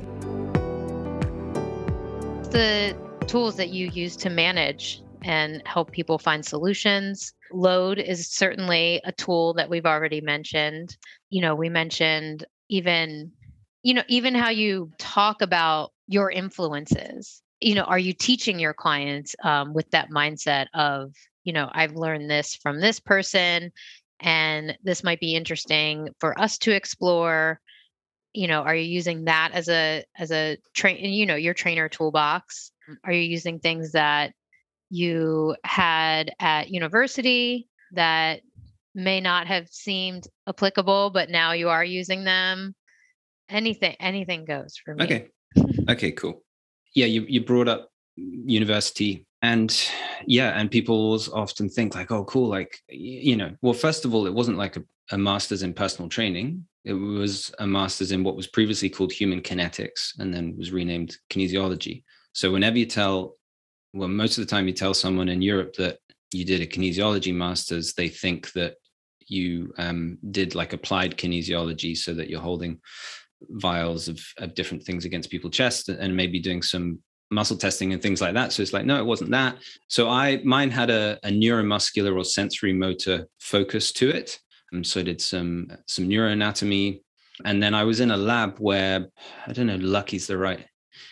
[2.51, 2.95] The
[3.27, 7.33] tools that you use to manage and help people find solutions.
[7.51, 10.95] Load is certainly a tool that we've already mentioned.
[11.29, 13.31] You know we mentioned even
[13.83, 18.73] you know even how you talk about your influences you know are you teaching your
[18.73, 23.71] clients um, with that mindset of you know i've learned this from this person
[24.19, 27.59] and this might be interesting for us to explore.
[28.33, 31.89] You know are you using that as a as a train you know your trainer
[31.89, 32.71] toolbox?
[33.03, 34.33] Are you using things that
[34.89, 38.41] you had at university that
[38.93, 42.75] may not have seemed applicable but now you are using them?
[43.49, 45.03] Anything anything goes for me.
[45.05, 45.27] Okay.
[45.89, 46.43] Okay cool
[46.97, 49.87] yeah, you, you brought up university and
[50.25, 54.25] yeah and people often think like oh cool like you know well first of all
[54.25, 56.65] it wasn't like a, a, master's in personal training.
[56.83, 61.15] It was a master's in what was previously called human kinetics and then was renamed
[61.29, 62.03] kinesiology.
[62.33, 63.35] So whenever you tell
[63.93, 65.99] well most of the time you tell someone in europe that
[66.33, 68.75] you did a kinesiology master's they think that
[69.27, 72.79] you um, did like applied kinesiology so that you're holding
[73.49, 78.01] vials of, of different things against people's chests and maybe doing some muscle testing and
[78.01, 78.51] things like that.
[78.51, 79.57] So it's like, no, it wasn't that.
[79.87, 84.39] So I mine had a, a neuromuscular or sensory motor focus to it.
[84.71, 87.01] And so I did some some neuroanatomy.
[87.45, 89.07] And then I was in a lab where
[89.45, 90.65] I don't know, lucky's the right.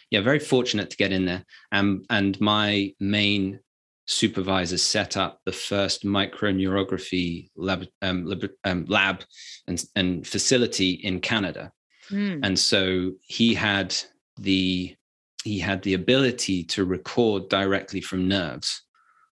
[0.10, 1.44] Yeah, very fortunate to get in there.
[1.72, 3.60] And and my main
[4.08, 9.24] supervisor set up the first microneurography lab, um, lab, um, lab
[9.68, 11.72] and, and facility in Canada.
[12.10, 12.40] Mm.
[12.44, 13.96] And so he had
[14.38, 14.96] the
[15.44, 18.82] he had the ability to record directly from nerves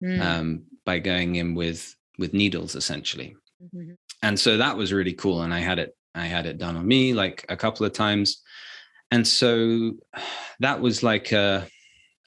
[0.02, 0.20] mm.
[0.20, 3.36] um, by going in with with needles essentially.
[3.62, 3.92] Mm-hmm.
[4.22, 5.42] And so that was really cool.
[5.42, 8.42] And I had it I had it done on me like a couple of times.
[9.10, 9.92] And so
[10.60, 11.66] that was like a,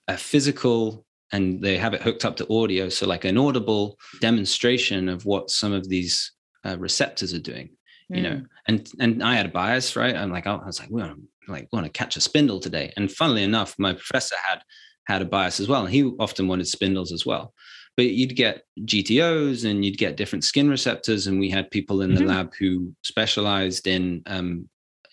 [0.08, 2.90] a physical and they have it hooked up to audio.
[2.90, 6.32] So like an audible demonstration of what some of these
[6.66, 7.70] uh, receptors are doing
[8.10, 8.46] you know mm.
[8.68, 11.52] and and i had a bias right i'm like i was like we want to
[11.52, 14.62] like want to catch a spindle today and funnily enough my professor had
[15.06, 17.54] had a bias as well and he often wanted spindles as well
[17.98, 22.14] but you'd get gtos and you'd get different skin receptors and we had people in
[22.14, 22.30] the mm-hmm.
[22.30, 24.68] lab who specialized in um,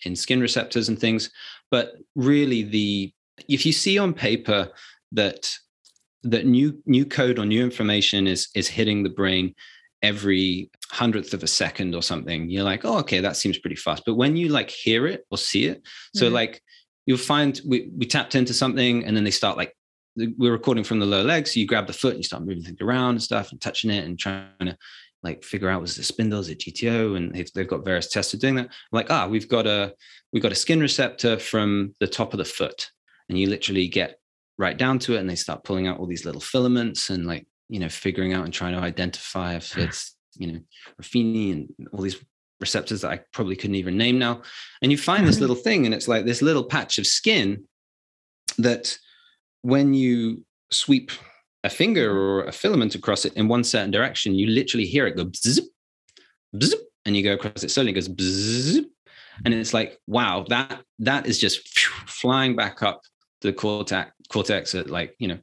[0.05, 1.29] in skin receptors and things
[1.71, 3.11] but really the
[3.47, 4.69] if you see on paper
[5.11, 5.51] that
[6.23, 9.53] that new new code or new information is is hitting the brain
[10.01, 14.03] every hundredth of a second or something you're like oh okay that seems pretty fast.
[14.05, 15.81] But when you like hear it or see it
[16.15, 16.35] so mm-hmm.
[16.35, 16.61] like
[17.05, 19.73] you'll find we, we tapped into something and then they start like
[20.37, 22.63] we're recording from the lower leg so you grab the foot and you start moving
[22.63, 24.77] things around and stuff and touching it and trying to
[25.23, 28.33] like figure out was it spindle is it gto and they've, they've got various tests
[28.33, 28.69] of doing that.
[28.91, 29.93] Like ah we've got a
[30.31, 32.91] we've got a skin receptor from the top of the foot.
[33.29, 34.19] And you literally get
[34.57, 37.45] right down to it and they start pulling out all these little filaments and like
[37.69, 40.59] you know figuring out and trying to identify if it's you know
[41.01, 42.23] Ruffini and all these
[42.59, 44.41] receptors that I probably couldn't even name now.
[44.81, 45.41] And you find this mm-hmm.
[45.41, 47.65] little thing, and it's like this little patch of skin
[48.57, 48.97] that
[49.61, 51.11] when you sweep
[51.63, 55.17] a finger or a filament across it in one certain direction, you literally hear it
[55.17, 55.59] go bzzz,
[56.55, 56.73] bzzz,
[57.05, 58.85] and you go across it slowly, it goes bzzz,
[59.45, 61.67] and it's like, wow, that that is just
[62.07, 63.01] flying back up
[63.41, 65.37] the cortex cortex at like you know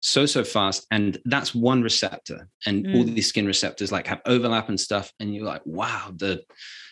[0.00, 2.94] so so fast and that's one receptor and mm.
[2.94, 6.40] all these skin receptors like have overlap and stuff and you're like wow the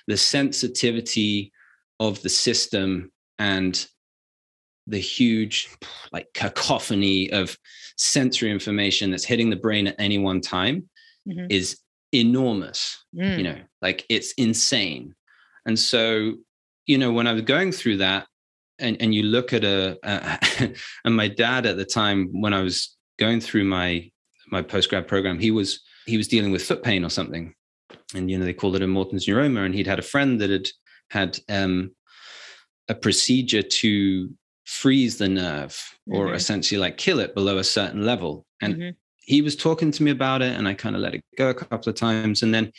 [0.09, 1.53] the sensitivity
[2.01, 3.87] of the system and
[4.89, 5.69] the huge
[6.13, 7.57] like cacophony of
[7.97, 10.89] sensory information that's hitting the brain at any one time
[11.29, 11.47] mm-hmm.
[11.49, 11.79] is
[12.13, 13.37] enormous mm.
[13.37, 15.15] you know like it's insane
[15.65, 16.33] and so
[16.87, 18.27] you know when i was going through that
[18.79, 19.99] and, and you look at a,
[21.05, 24.11] and my dad at the time when I was going through my
[24.49, 27.55] my postgrad program, he was he was dealing with foot pain or something,
[28.15, 30.51] and you know they called it a Morton's neuroma, and he'd had a friend that
[30.51, 30.69] had
[31.11, 31.93] had um,
[32.89, 34.31] a procedure to
[34.65, 36.35] freeze the nerve or mm-hmm.
[36.35, 38.91] essentially like kill it below a certain level, and mm-hmm.
[39.19, 41.55] he was talking to me about it, and I kind of let it go a
[41.55, 42.73] couple of times, and then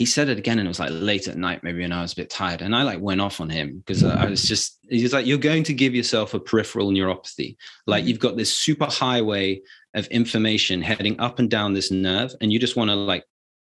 [0.00, 2.14] he said it again and it was like late at night maybe and i was
[2.14, 2.62] a bit tired.
[2.62, 5.62] And i like went off on him because i was just he's like you're going
[5.64, 8.08] to give yourself a peripheral neuropathy like mm-hmm.
[8.08, 9.60] you've got this super highway
[9.94, 13.24] of information heading up and down this nerve and you just want to like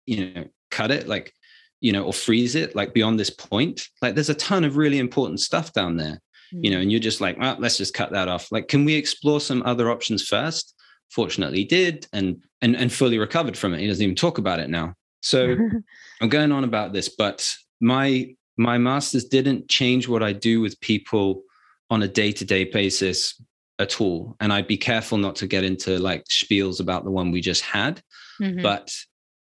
[0.06, 1.32] you know cut it like
[1.80, 4.98] you know or freeze it like beyond this point like there's a ton of really
[4.98, 6.82] important stuff down there you know mm-hmm.
[6.82, 9.62] and you're just like well let's just cut that off like can we explore some
[9.64, 10.74] other options first
[11.14, 13.80] fortunately did and and and fully recovered from it.
[13.80, 14.94] He doesn't even talk about it now.
[15.20, 15.56] So
[16.20, 17.48] I'm going on about this, but
[17.80, 21.42] my my masters didn't change what I do with people
[21.90, 23.40] on a day-to-day basis
[23.78, 24.36] at all.
[24.40, 27.62] And I'd be careful not to get into like spiels about the one we just
[27.62, 28.02] had.
[28.40, 28.62] Mm-hmm.
[28.62, 28.94] But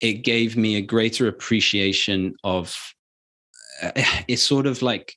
[0.00, 2.76] it gave me a greater appreciation of
[3.82, 3.92] uh,
[4.28, 5.14] it's sort of like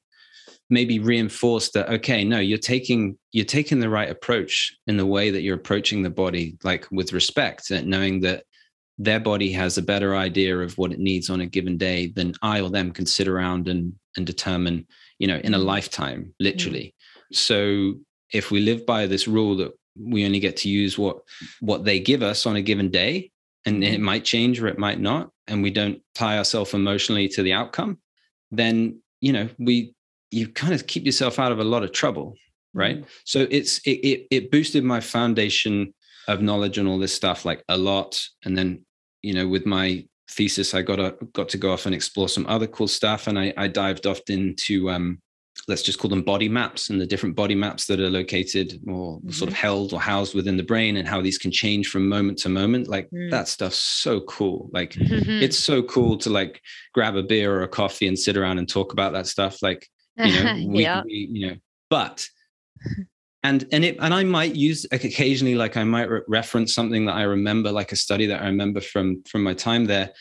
[0.70, 5.30] maybe reinforced that okay no you're taking you're taking the right approach in the way
[5.30, 8.44] that you're approaching the body like with respect and knowing that
[8.98, 12.34] their body has a better idea of what it needs on a given day than
[12.42, 14.86] i or them can sit around and and determine
[15.20, 15.66] you know in a mm.
[15.66, 16.94] lifetime literally
[17.32, 17.36] mm.
[17.36, 17.94] so
[18.34, 21.20] if we live by this rule that we only get to use what
[21.60, 23.32] what they give us on a given day
[23.66, 24.04] and it mm.
[24.04, 27.98] might change or it might not and we don't tie ourselves emotionally to the outcome
[28.52, 29.94] then you know we
[30.32, 32.36] you kind of keep yourself out of a lot of trouble
[32.74, 33.10] right mm-hmm.
[33.26, 35.94] so it's it, it, it boosted my foundation
[36.28, 38.85] of knowledge and all this stuff like a lot and then
[39.26, 42.46] you know with my thesis i got a, got to go off and explore some
[42.48, 45.20] other cool stuff and i, I dived off into um,
[45.68, 49.20] let's just call them body maps and the different body maps that are located or
[49.20, 49.30] mm-hmm.
[49.32, 52.38] sort of held or housed within the brain and how these can change from moment
[52.40, 53.32] to moment like mm.
[53.32, 55.42] that stuff's so cool like mm-hmm.
[55.42, 56.62] it's so cool to like
[56.94, 59.88] grab a beer or a coffee and sit around and talk about that stuff like
[60.18, 61.02] you know we, yeah.
[61.06, 61.56] we, you know
[61.90, 62.28] but
[63.46, 67.06] and and it and i might use like occasionally like i might re- reference something
[67.06, 70.12] that i remember like a study that i remember from from my time there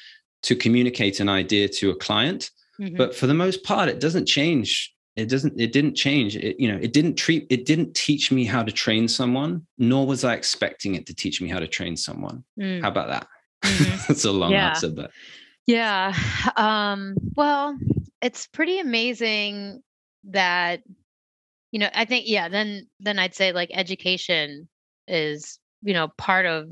[0.42, 2.50] to communicate an idea to a client
[2.80, 2.96] mm-hmm.
[2.96, 6.70] but for the most part it doesn't change it doesn't it didn't change it you
[6.70, 10.34] know it didn't treat it didn't teach me how to train someone nor was i
[10.34, 12.80] expecting it to teach me how to train someone mm.
[12.82, 13.26] how about that
[13.64, 13.96] mm-hmm.
[14.08, 14.68] that's a long yeah.
[14.68, 15.10] answer but
[15.66, 16.14] yeah
[16.56, 17.76] um well
[18.20, 19.82] it's pretty amazing
[20.24, 20.82] that
[21.74, 24.68] you know i think yeah then then i'd say like education
[25.08, 26.70] is you know part of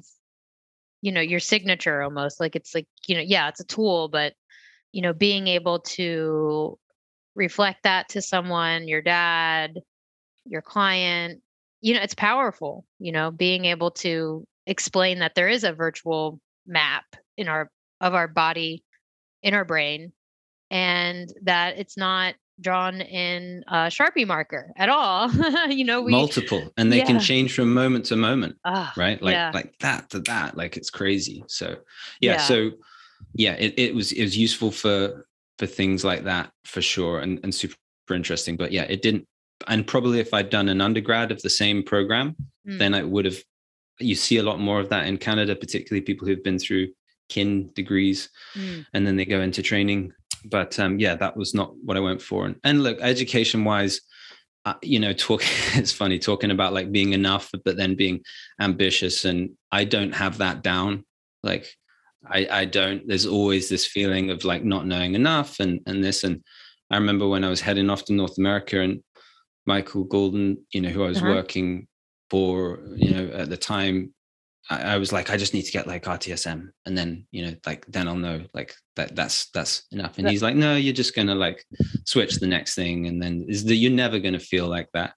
[1.02, 4.34] you know your signature almost like it's like you know yeah it's a tool but
[4.92, 6.78] you know being able to
[7.34, 9.80] reflect that to someone your dad
[10.46, 11.40] your client
[11.80, 16.38] you know it's powerful you know being able to explain that there is a virtual
[16.64, 17.04] map
[17.36, 17.68] in our
[18.00, 18.84] of our body
[19.42, 20.12] in our brain
[20.70, 25.30] and that it's not drawn in a sharpie marker at all
[25.68, 27.04] you know we, multiple and they yeah.
[27.04, 28.56] can change from moment to moment
[28.96, 29.50] right like yeah.
[29.52, 31.76] like that to that like it's crazy so
[32.20, 32.36] yeah, yeah.
[32.38, 32.70] so
[33.34, 35.26] yeah it, it was it was useful for
[35.58, 37.76] for things like that for sure and, and super
[38.10, 39.26] interesting but yeah it didn't
[39.68, 42.34] and probably if i'd done an undergrad of the same program
[42.66, 42.78] mm.
[42.78, 43.42] then i would have
[43.98, 46.88] you see a lot more of that in canada particularly people who've been through
[47.32, 48.84] kin degrees mm.
[48.94, 50.12] and then they go into training
[50.44, 52.46] but um, yeah, that was not what I went for.
[52.46, 54.00] And, and look, education wise,
[54.64, 55.42] uh, you know, talk.
[55.74, 58.20] It's funny talking about like being enough, but then being
[58.60, 61.04] ambitious, and I don't have that down.
[61.42, 61.66] Like,
[62.26, 63.06] I, I don't.
[63.06, 66.24] There's always this feeling of like not knowing enough, and and this.
[66.24, 66.42] And
[66.90, 69.02] I remember when I was heading off to North America, and
[69.66, 71.32] Michael Golden, you know, who I was uh-huh.
[71.32, 71.86] working
[72.30, 74.14] for, you know, at the time,
[74.72, 77.54] I, I, was like, I just need to get like RTSM, and then you know,
[77.66, 80.18] like then I'll know like that that's that's enough.
[80.18, 81.64] And he's like, No, you're just gonna like
[82.04, 85.14] switch the next thing, and then is that you're never gonna feel like that.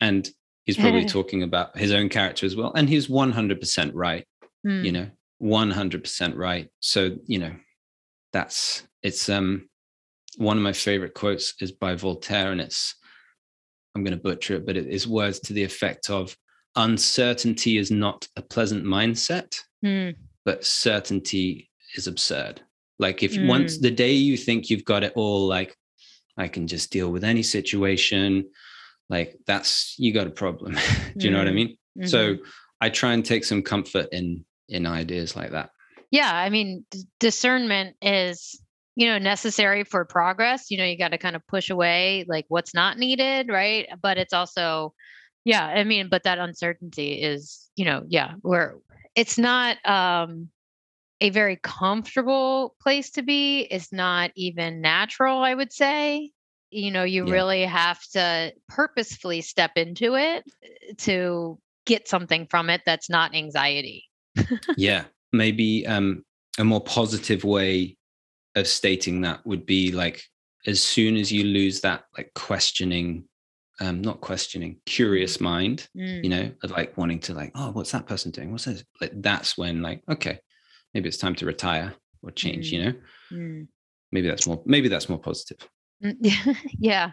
[0.00, 0.28] And
[0.64, 4.26] he's probably talking about his own character as well, and he's 100 percent right.
[4.66, 4.84] Mm.
[4.84, 6.68] You know, 100 percent right.
[6.80, 7.54] So you know,
[8.32, 9.68] that's it's um
[10.36, 12.94] one of my favorite quotes is by Voltaire, and it's
[13.94, 16.36] I'm going to butcher it, but it is words to the effect of
[16.78, 20.14] uncertainty is not a pleasant mindset, mm.
[20.44, 22.62] but certainty is absurd.
[22.98, 23.46] Like if mm.
[23.46, 25.76] once the day you think you've got it all, like
[26.38, 28.48] I can just deal with any situation,
[29.10, 30.72] like that's you got a problem.
[31.16, 31.32] Do you mm.
[31.32, 31.56] know what I hmm.
[31.56, 31.76] mean?
[31.98, 32.06] Mm-hmm.
[32.06, 32.36] So
[32.80, 35.70] I try and take some comfort in in ideas like that.
[36.10, 38.60] Yeah, I mean, d- discernment is
[38.94, 40.70] you know necessary for progress.
[40.70, 43.88] You know, you got to kind of push away like what's not needed, right?
[44.00, 44.94] But it's also
[45.48, 48.76] yeah i mean but that uncertainty is you know yeah where
[49.16, 50.48] it's not um
[51.20, 53.62] a very comfortable place to be.
[53.62, 56.30] It's not even natural i would say.
[56.70, 57.32] You know you yeah.
[57.32, 63.34] really have to purposefully step into it eh, to get something from it that's not
[63.34, 64.04] anxiety.
[64.76, 66.24] Yeah maybe um
[66.58, 67.96] a more positive way
[68.54, 70.22] of stating that would be like
[70.66, 73.27] as soon as you lose that like questioning
[73.80, 76.22] um, not questioning, curious mind, mm.
[76.22, 78.50] you know, like wanting to like, oh, what's that person doing?
[78.50, 78.84] What's this?
[79.00, 80.40] Like that's when like, okay,
[80.94, 82.72] maybe it's time to retire or change, mm.
[82.72, 82.94] you know?
[83.32, 83.68] Mm.
[84.10, 85.58] Maybe that's more, maybe that's more positive.
[86.04, 87.10] Mm, yeah.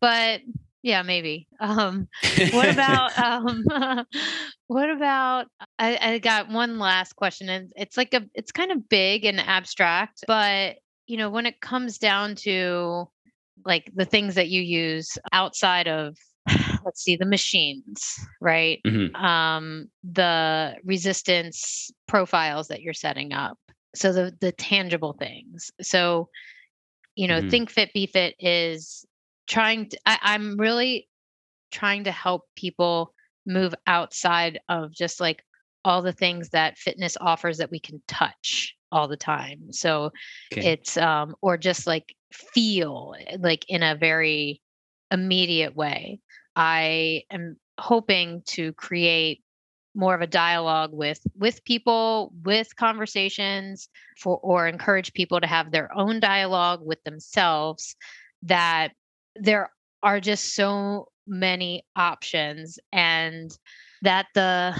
[0.00, 0.42] But
[0.84, 1.48] Yeah, maybe.
[1.60, 2.08] Um,
[2.52, 3.64] what about um,
[4.66, 5.46] what about?
[5.78, 9.40] I, I got one last question, and it's like a, it's kind of big and
[9.40, 13.08] abstract, but you know, when it comes down to
[13.64, 16.16] like the things that you use outside of
[16.84, 19.14] let's see the machines right Mhm.
[19.14, 23.58] um the resistance profiles that you're setting up
[23.94, 26.28] so the the tangible things so
[27.16, 27.50] you know Mhm.
[27.50, 29.04] think fit be fit is
[29.46, 31.08] trying to I, i'm really
[31.70, 33.14] trying to help people
[33.46, 35.42] move outside of just like
[35.84, 40.10] all the things that fitness offers that we can touch all the time so
[40.52, 40.72] Okay.
[40.72, 44.60] it's um or just like feel eh, like in a very
[45.10, 46.20] immediate way
[46.56, 49.42] i am hoping to create
[49.94, 53.88] more of a dialogue with with people with conversations
[54.18, 57.96] for or encourage people to have their own dialogue with themselves
[58.42, 58.88] that
[59.36, 59.70] there
[60.02, 63.56] are just so many options and
[64.02, 64.78] that the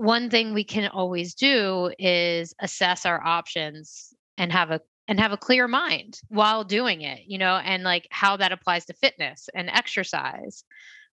[0.00, 5.32] one thing we can always do is assess our options and have a and have
[5.32, 9.50] a clear mind while doing it you know and like how that applies to fitness
[9.54, 10.64] and exercise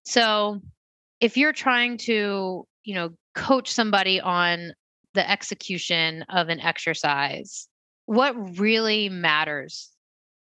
[0.04, 0.62] so
[1.20, 4.72] if you're trying to you know coach somebody on
[5.12, 7.68] the execution of an exercise
[8.06, 9.90] what really matters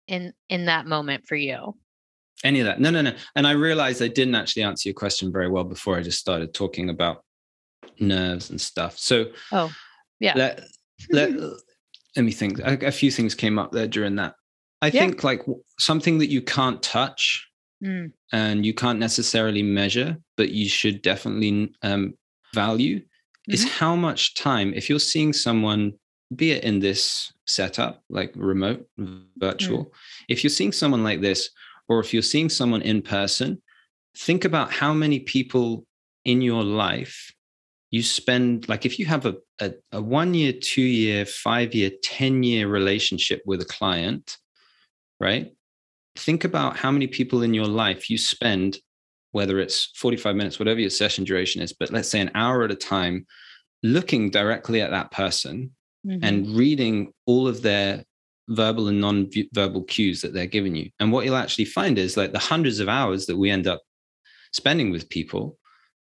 [0.07, 1.75] in in that moment for you
[2.45, 2.79] Any of that?
[2.79, 3.13] No, no, no.
[3.35, 6.53] And I realized I didn't actually answer your question very well before I just started
[6.53, 7.23] talking about
[7.99, 8.97] nerves and stuff.
[8.97, 9.71] So oh
[10.19, 10.63] yeah let
[11.11, 11.31] let
[12.15, 12.59] let me think.
[12.59, 14.35] A, a few things came up there during that.
[14.81, 15.01] I Yeah.
[15.01, 15.41] think like
[15.79, 17.43] something that you can't touch
[17.83, 22.15] Mm, and you can't necessarily measure, but you should definitely um,
[22.55, 23.01] value
[23.49, 23.69] is Mhm.
[23.69, 25.93] how much time, if you're seeing someone,
[26.35, 28.89] be it in this setup, like remote,
[29.37, 29.93] virtual,
[30.27, 31.51] if you're seeing someone like this,
[31.87, 33.61] or if you're seeing someone in person,
[34.17, 35.85] think about how many people
[36.25, 37.31] in your life
[37.91, 41.91] you spend, like if you have a, a, a one year, two year, five year,
[42.03, 44.37] 10 year relationship with a client,
[45.19, 45.51] right?
[46.17, 48.79] think about how many people in your life you spend,
[49.31, 52.71] whether it's 45 minutes, whatever your session duration is, but let's say an hour at
[52.71, 53.25] a time,
[53.83, 55.71] looking directly at that person
[56.05, 58.03] mhm, and reading all of their
[58.49, 60.89] verbal and non-verbal cues that they're giving you.
[60.99, 63.81] And what you'll actually find is like the hundreds of hours that we end up
[64.53, 65.57] spending with people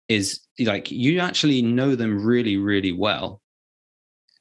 [0.10, 3.41] is like you actually know them really, really well.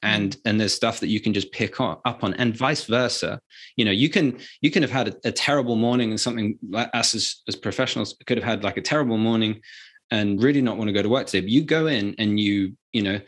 [0.01, 0.07] Hmm.
[0.07, 3.39] And and there's stuff that you can just pick up on, and vice versa.
[3.75, 6.89] You know, you can you can have had a, a terrible morning and something like
[6.93, 9.61] us as, as professionals could have had like a terrible morning
[10.11, 11.41] and really not want to go to work today.
[11.41, 13.19] But you go in and you, you know,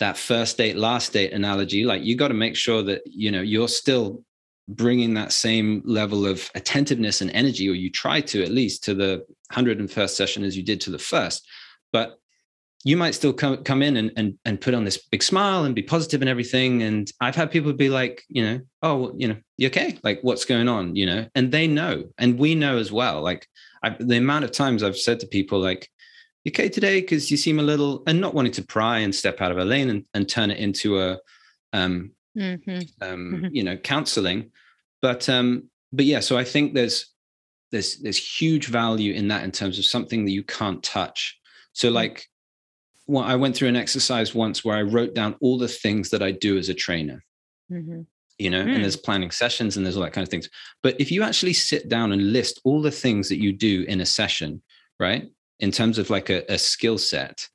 [0.00, 3.40] that first date, last date analogy, like you got to make sure that, you know,
[3.40, 4.22] you're still
[4.68, 8.94] bringing that same level of attentiveness and energy, or you try to at least to
[8.94, 11.46] the 101st session as you did to the first.
[11.94, 12.18] But
[12.84, 15.74] you might still come, come in and, and, and put on this big smile and
[15.74, 16.82] be positive and everything.
[16.82, 19.96] And I've had people be like, you know, oh, you know, you okay?
[20.02, 21.26] Like what's going on, you know?
[21.36, 23.22] And they know, and we know as well.
[23.22, 23.46] Like
[23.84, 25.88] I, the amount of times I've said to people like,
[26.44, 27.00] "You okay today?
[27.00, 29.64] Because you seem a little, and not wanting to pry and step out of a
[29.64, 31.18] lane and, and turn it into a,
[31.72, 33.48] um, mhm, um, Mhm.
[33.52, 34.50] you know, counseling.
[35.00, 37.06] But um, but yeah, so I think there's
[37.70, 41.38] there's there's huge value in that in terms of something that you can't touch.
[41.74, 42.26] So like,
[43.06, 46.22] well, I went through an exercise once where I wrote down all the things that
[46.22, 47.22] I do as a trainer.
[47.68, 48.06] mhm,
[48.38, 48.74] You know, Mm.
[48.74, 50.48] and there's planning sessions and there's all that kind of things.
[50.82, 54.00] But if you actually sit down and list all the things that you do in
[54.00, 54.62] a session,
[54.98, 57.48] right, in terms of like a, a skill set,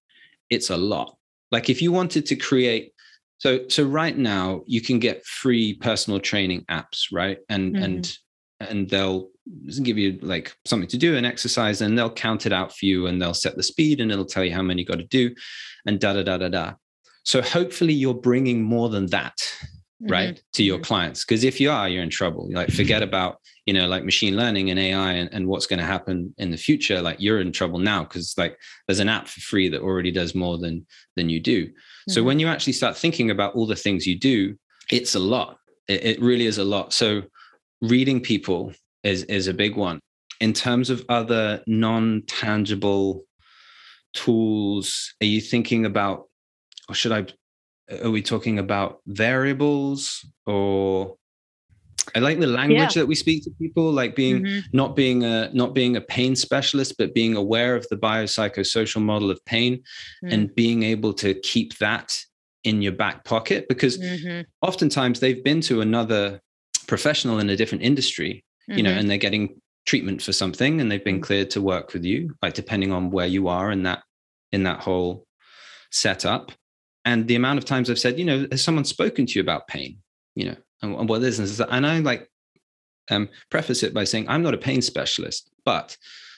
[0.49, 1.17] it's a lot.
[1.51, 2.93] Like if you wanted to create
[3.39, 7.39] so so right now you can get free personal training apps, right?
[7.49, 7.83] And Mhm.
[7.83, 8.17] and
[8.61, 9.31] and they'll
[9.83, 13.07] give you like something to do, an exercise, and they'll count it out for you
[13.07, 15.33] and they'll set the speed and it'll tell you how many you got to do
[15.85, 16.73] and da da da da da.
[17.23, 19.35] So hopefully you're bringing more than that
[20.01, 20.83] right to your mhm.
[20.83, 21.25] clients.
[21.25, 22.49] Because if you are you're in trouble.
[22.51, 25.85] Like forget about you know like machine learning and ai and, and what's going to
[25.85, 27.01] happen in the future.
[27.01, 30.33] Like you're in trouble now because like there's an app for free that already does
[30.33, 30.85] more than
[31.15, 31.69] than you do.
[32.07, 32.25] So Mhm.
[32.25, 34.55] when you actually start thinking about all the things you do
[34.91, 35.57] it's a lot.
[35.87, 36.93] It, it really is a lot.
[36.93, 37.23] So
[37.81, 38.73] reading people
[39.03, 39.99] is is a big one.
[40.41, 43.25] In terms of other non-tangible
[44.13, 46.27] tools are you thinking about
[46.87, 47.25] or should i
[48.03, 51.15] are we talking about variables or
[52.15, 55.49] i like the language that we speak to people like being Mhm, not being a
[55.53, 59.77] not being a pain specialist but being aware of the biopsychosocial model of pain
[60.23, 62.17] mm, and being able to keep that
[62.63, 66.41] in your back pocket because mhm, oftentimes they've been to another
[66.87, 70.91] professional in a different industry you know mhm, and they're getting treatment for something and
[70.91, 74.03] they've been cleared to work with you, like depending on where you are in that
[74.51, 75.25] in that whole
[75.91, 76.51] setup.
[77.05, 79.67] And the amount of times I've said, you know, has someone spoken to you about
[79.67, 79.97] pain?
[80.35, 81.59] You know, and, and what is this?
[81.59, 82.29] And I like
[83.09, 85.97] um, preface it by saying, I'm not a pain specialist, but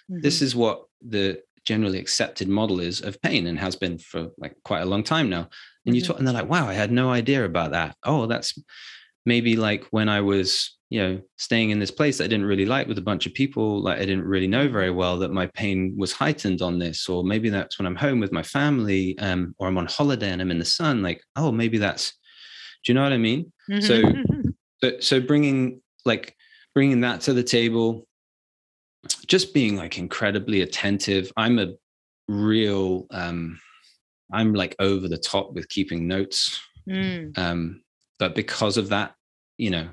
[0.10, 0.22] mm-hmm.
[0.22, 4.56] this is what the generally accepted model is of pain and has been for like
[4.64, 5.50] quite a long time now.
[5.86, 6.08] And you mm-hmm.
[6.08, 7.96] talk, and they're like, wow, I had no idea about that.
[8.04, 8.58] Oh, that's
[9.26, 12.66] maybe like when I was, you know, staying in this place that I didn't really
[12.66, 15.48] like with a bunch of people, like I didn't really know very well that my
[15.48, 17.08] pain was heightened on this.
[17.08, 20.42] Or maybe that's when I'm home with my family, um, or I'm on holiday and
[20.42, 21.02] I'm in the sun.
[21.02, 22.12] Like, oh, maybe that's,
[22.84, 23.52] do you know what I mean?
[23.70, 23.82] Mm-hmm.
[23.82, 24.02] So,
[24.84, 26.36] so, so bringing like
[26.74, 28.08] bringing that to the table,
[29.28, 31.32] just being like incredibly attentive.
[31.38, 31.74] I'm a
[32.28, 33.60] real, um,
[34.32, 36.60] I'm like over the top with keeping notes.
[36.90, 37.38] Mm.
[37.38, 37.82] Um,
[38.22, 39.16] but because of that,
[39.58, 39.90] you know,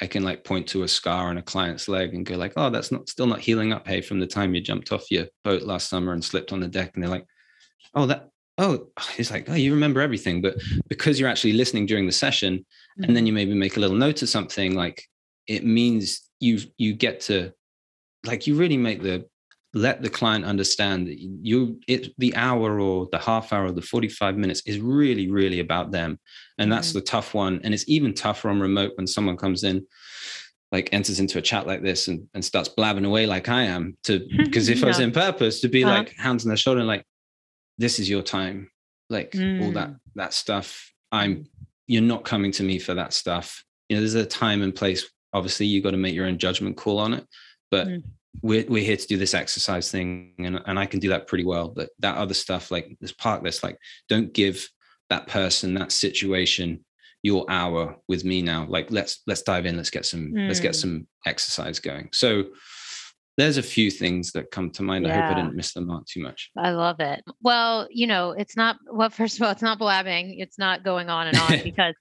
[0.00, 2.70] I can like point to a scar on a client's leg and go like, oh,
[2.70, 3.86] that's not still not healing up.
[3.86, 6.66] Hey, from the time you jumped off your boat last summer and slipped on the
[6.66, 7.24] deck, and they're like,
[7.94, 10.42] oh, that, oh, it's like, oh, you remember everything.
[10.42, 10.56] But
[10.88, 13.04] because you're actually listening during the session, mm-hmm.
[13.04, 15.00] and then you maybe make a little note of something, like
[15.46, 17.52] it means you you get to
[18.26, 19.24] like you really make the
[19.74, 23.82] let the client understand that you it the hour or the half hour or the
[23.82, 26.18] 45 minutes is really really about them
[26.56, 26.98] and that's mm-hmm.
[26.98, 29.86] the tough one and it's even tougher on remote when someone comes in
[30.72, 33.96] like enters into a chat like this and, and starts blabbing away like i am
[34.04, 34.86] to because if yeah.
[34.86, 35.98] i was in purpose to be uh-huh.
[35.98, 37.04] like hands on their shoulder and like
[37.76, 38.70] this is your time
[39.10, 39.62] like mm.
[39.62, 39.98] all that mm.
[40.14, 41.44] that stuff i'm
[41.86, 45.06] you're not coming to me for that stuff you know there's a time and place
[45.34, 47.26] obviously you got to make your own judgment call on it
[47.70, 48.02] but mm.
[48.42, 51.44] We're, we're here to do this exercise thing and, and i can do that pretty
[51.44, 53.78] well but that other stuff like this park this like
[54.08, 54.68] don't give
[55.10, 56.84] that person that situation
[57.22, 60.46] your hour with me now like let's let's dive in let's get some mm.
[60.46, 60.80] let's get mm.
[60.80, 62.44] some exercise going so
[63.36, 65.06] there's a few things that come to mind.
[65.06, 65.12] Yeah.
[65.12, 66.50] I hope I didn't miss the mark too much.
[66.58, 67.22] I love it.
[67.40, 70.40] Well, you know, it's not well, first of all, it's not blabbing.
[70.40, 71.94] It's not going on and on because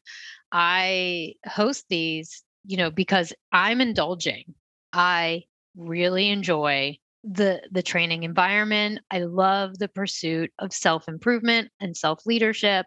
[0.52, 4.54] I host these you know, because I'm indulging.
[4.94, 5.44] I
[5.78, 9.00] really enjoy the the training environment.
[9.12, 12.86] I love the pursuit of self-improvement and self-leadership.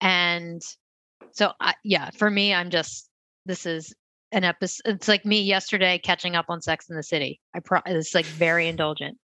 [0.00, 0.62] And
[1.32, 3.08] so I, yeah, for me I'm just
[3.46, 3.94] this is
[4.30, 7.40] an episode it's like me yesterday catching up on Sex in the City.
[7.54, 9.18] I pro it's like very indulgent.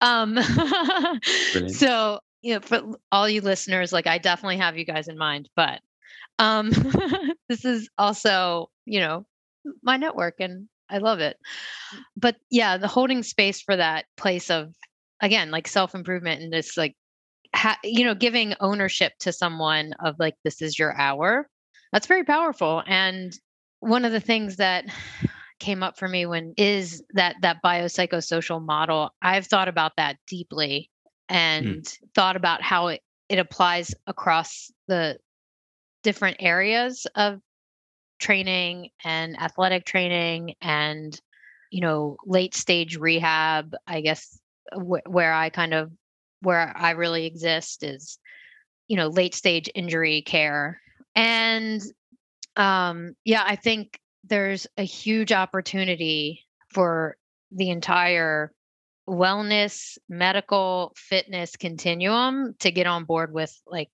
[0.00, 0.38] Um
[1.68, 5.48] so you know for all you listeners like I definitely have you guys in mind,
[5.56, 5.80] but
[6.38, 6.70] um
[7.48, 9.24] this is also you know
[9.82, 11.36] my network and i love it
[12.16, 14.74] but yeah the holding space for that place of
[15.20, 16.94] again like self-improvement and this like
[17.54, 21.48] ha- you know giving ownership to someone of like this is your hour
[21.92, 23.38] that's very powerful and
[23.80, 24.84] one of the things that
[25.60, 30.90] came up for me when is that that biopsychosocial model i've thought about that deeply
[31.30, 31.34] mm.
[31.34, 31.98] and mm.
[32.14, 35.16] thought about how it, it applies across the
[36.02, 37.40] different areas of
[38.18, 41.20] training and athletic training and
[41.70, 44.38] you know late stage rehab i guess
[44.72, 45.90] wh- where i kind of
[46.40, 48.18] where i really exist is
[48.86, 50.80] you know late stage injury care.
[51.16, 51.82] And
[52.56, 57.16] um yeah i think there's a huge opportunity for
[57.52, 58.52] the entire
[59.08, 63.90] wellness medical fitness continuum to get on board with like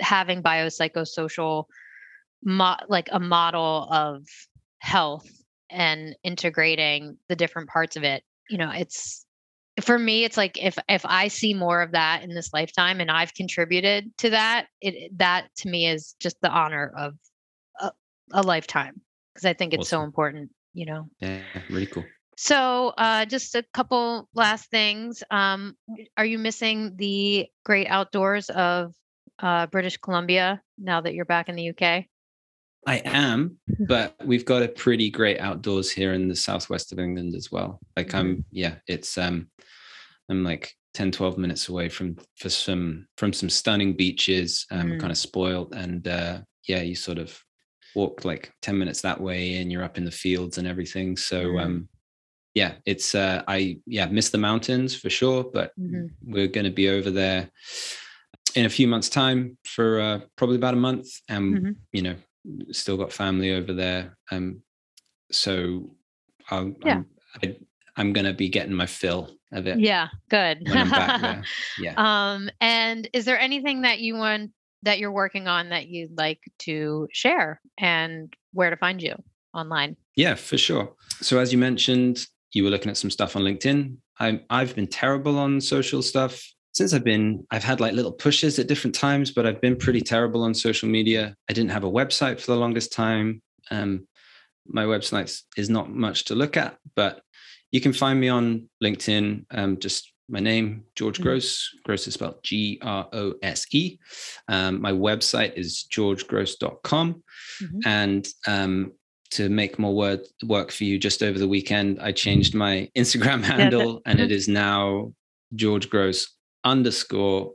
[0.00, 1.64] having biopsychosocial
[2.44, 4.26] mo- like a model of
[4.78, 5.28] health
[5.70, 9.24] and integrating the different parts of it you know it's
[9.80, 13.10] for me it's like if if i see more of that in this lifetime and
[13.10, 17.14] i've contributed to that it that to me is just the honor of
[17.80, 17.90] a,
[18.32, 19.00] a lifetime
[19.32, 20.00] because i think it's awesome.
[20.00, 21.08] so important you know?
[21.20, 21.40] Yeah
[21.70, 22.04] really cool.
[22.36, 25.76] So uh just a couple last things um
[26.16, 28.92] are you missing the great outdoors of
[29.38, 32.04] uh british columbia now that you're back in the uk
[32.86, 33.58] I am,
[33.88, 37.80] but we've got a pretty great outdoors here in the southwest of England as well.
[37.96, 38.18] Like mm-hmm.
[38.18, 39.48] I'm, yeah, it's um,
[40.28, 44.66] I'm like 10, 12 minutes away from for some from some stunning beaches.
[44.70, 45.00] Um, mm.
[45.00, 47.38] kind of spoiled, and uh, yeah, you sort of
[47.94, 51.16] walk like 10 minutes that way, and you're up in the fields and everything.
[51.16, 51.62] So mm.
[51.62, 51.88] um,
[52.54, 56.06] yeah, it's uh, I yeah miss the mountains for sure, but mm-hmm.
[56.22, 57.50] we're going to be over there
[58.54, 61.70] in a few months' time for uh, probably about a month, and mm-hmm.
[61.92, 62.14] you know
[62.72, 64.16] still got family over there.
[64.30, 64.62] Um,
[65.30, 65.94] so
[66.50, 66.94] I'm, yeah.
[66.94, 67.06] I'm,
[67.42, 67.56] I,
[67.96, 69.78] I'm going to be getting my fill of it.
[69.78, 70.66] Yeah, good.
[71.78, 71.94] Yeah.
[71.96, 76.40] Um, and is there anything that you want that you're working on that you'd like
[76.60, 79.14] to share and where to find you
[79.54, 79.96] online?
[80.16, 80.94] Yeah, for sure.
[81.20, 83.96] So as you mentioned, you were looking at some stuff on LinkedIn.
[84.20, 88.58] I, I've been terrible on social stuff since I've been, I've had like little pushes
[88.58, 91.36] at different times, but I've been pretty terrible on social media.
[91.48, 93.40] I didn't have a website for the longest time.
[93.70, 94.08] Um,
[94.66, 97.22] my website is not much to look at, but
[97.70, 99.44] you can find me on LinkedIn.
[99.52, 101.24] Um, just my name, George mm-hmm.
[101.24, 101.70] Grose.
[101.84, 103.98] Grose is spelled G R O S E.
[104.48, 107.22] Um, my website is georgegrose.com.
[107.62, 107.78] Mm-hmm.
[107.86, 108.92] And um,
[109.32, 113.44] to make more word, work for you, just over the weekend, I changed my Instagram
[113.44, 115.12] handle and it is now
[115.54, 116.34] George Grose
[116.64, 117.52] underscore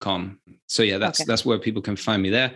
[0.00, 0.40] com.
[0.66, 1.26] So yeah, that's okay.
[1.26, 2.52] that's where people can find me there.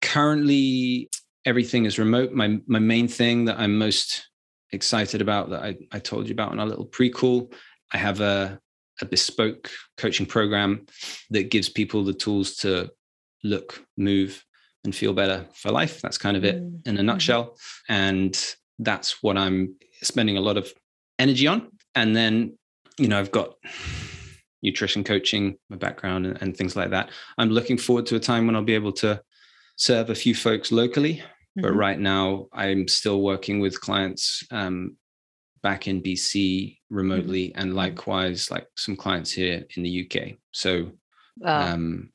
[0.00, 1.10] Currently,
[1.44, 2.32] everything is remote.
[2.32, 4.28] My my main thing that I'm most
[4.72, 7.52] excited about that I, I told you about in our little pre-call.
[7.92, 8.58] I have a,
[9.02, 10.86] a bespoke coaching program
[11.30, 12.90] that gives people the tools to
[13.44, 14.42] look, move,
[14.84, 16.00] and feel better for life.
[16.00, 16.86] That's kind of it mm.
[16.86, 17.06] in a mm-hmm.
[17.06, 17.56] nutshell.
[17.88, 18.34] And
[18.78, 20.72] that's what I'm spending a lot of
[21.18, 21.68] energy on.
[21.94, 22.56] And then,
[22.98, 23.54] you know, I've got
[24.62, 27.10] nutrition coaching, my background, and, and things like that.
[27.38, 29.20] I'm looking forward to a time when I'll be able to
[29.76, 31.22] serve a few folks locally
[31.54, 31.78] but mm-hmm.
[31.78, 34.96] right now, I'm still working with clients um,
[35.62, 37.60] back in BC remotely, mm-hmm.
[37.60, 40.36] and likewise, like some clients here in the UK.
[40.52, 40.92] So,
[41.44, 42.10] um,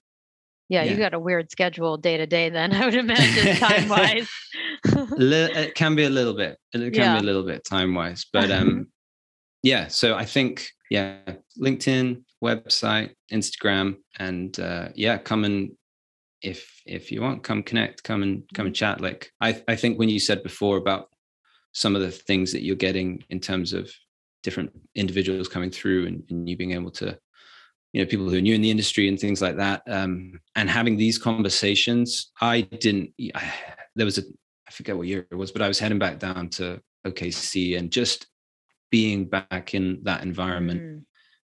[0.69, 2.49] yeah, yeah, you got a weird schedule day to day.
[2.49, 4.29] Then I would imagine time wise.
[4.85, 6.57] it can be a little bit.
[6.73, 7.13] It can yeah.
[7.13, 8.87] be a little bit time wise, but um,
[9.61, 9.87] yeah.
[9.87, 11.19] So I think yeah,
[11.61, 15.71] LinkedIn, website, Instagram, and uh, yeah, come and
[16.41, 19.97] if if you want come connect come and come and chat like i i think
[19.97, 21.09] when you said before about
[21.71, 23.91] some of the things that you're getting in terms of
[24.43, 27.17] different individuals coming through and, and you being able to
[27.93, 30.69] you know people who are new in the industry and things like that um, and
[30.69, 33.53] having these conversations i didn't I,
[33.95, 34.23] there was a
[34.67, 37.91] i forget what year it was but i was heading back down to okc and
[37.91, 38.27] just
[38.91, 41.01] being back in that environment mm.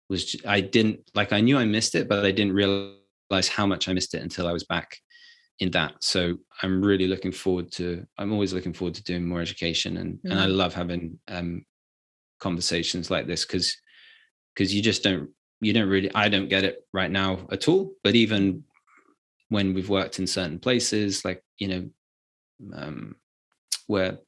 [0.09, 2.97] Was i didn't like i knew i missed it but i didn't realize
[3.49, 4.99] how much I missed it until I was back
[5.59, 5.95] in that.
[6.01, 8.07] So I'm really looking forward to.
[8.19, 10.31] I'm always looking forward to doing more education, and mm.
[10.31, 10.57] and I mm.
[10.57, 11.65] love having um,
[12.41, 13.77] conversations like this because
[14.55, 15.31] because you just don't
[15.61, 17.95] you don't really I don't get it right now at all.
[18.05, 18.65] But even
[19.49, 21.91] when we've worked in certain places, like you know,
[22.75, 23.17] um,
[23.87, 24.19] where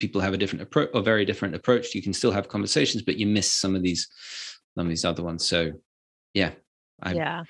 [0.00, 3.16] people have a different approach or very different approach, you can still have conversations, but
[3.16, 4.08] you miss some of these
[4.82, 5.46] of these other ones.
[5.46, 5.72] So
[6.32, 6.50] yeah,
[7.02, 7.44] I, yeah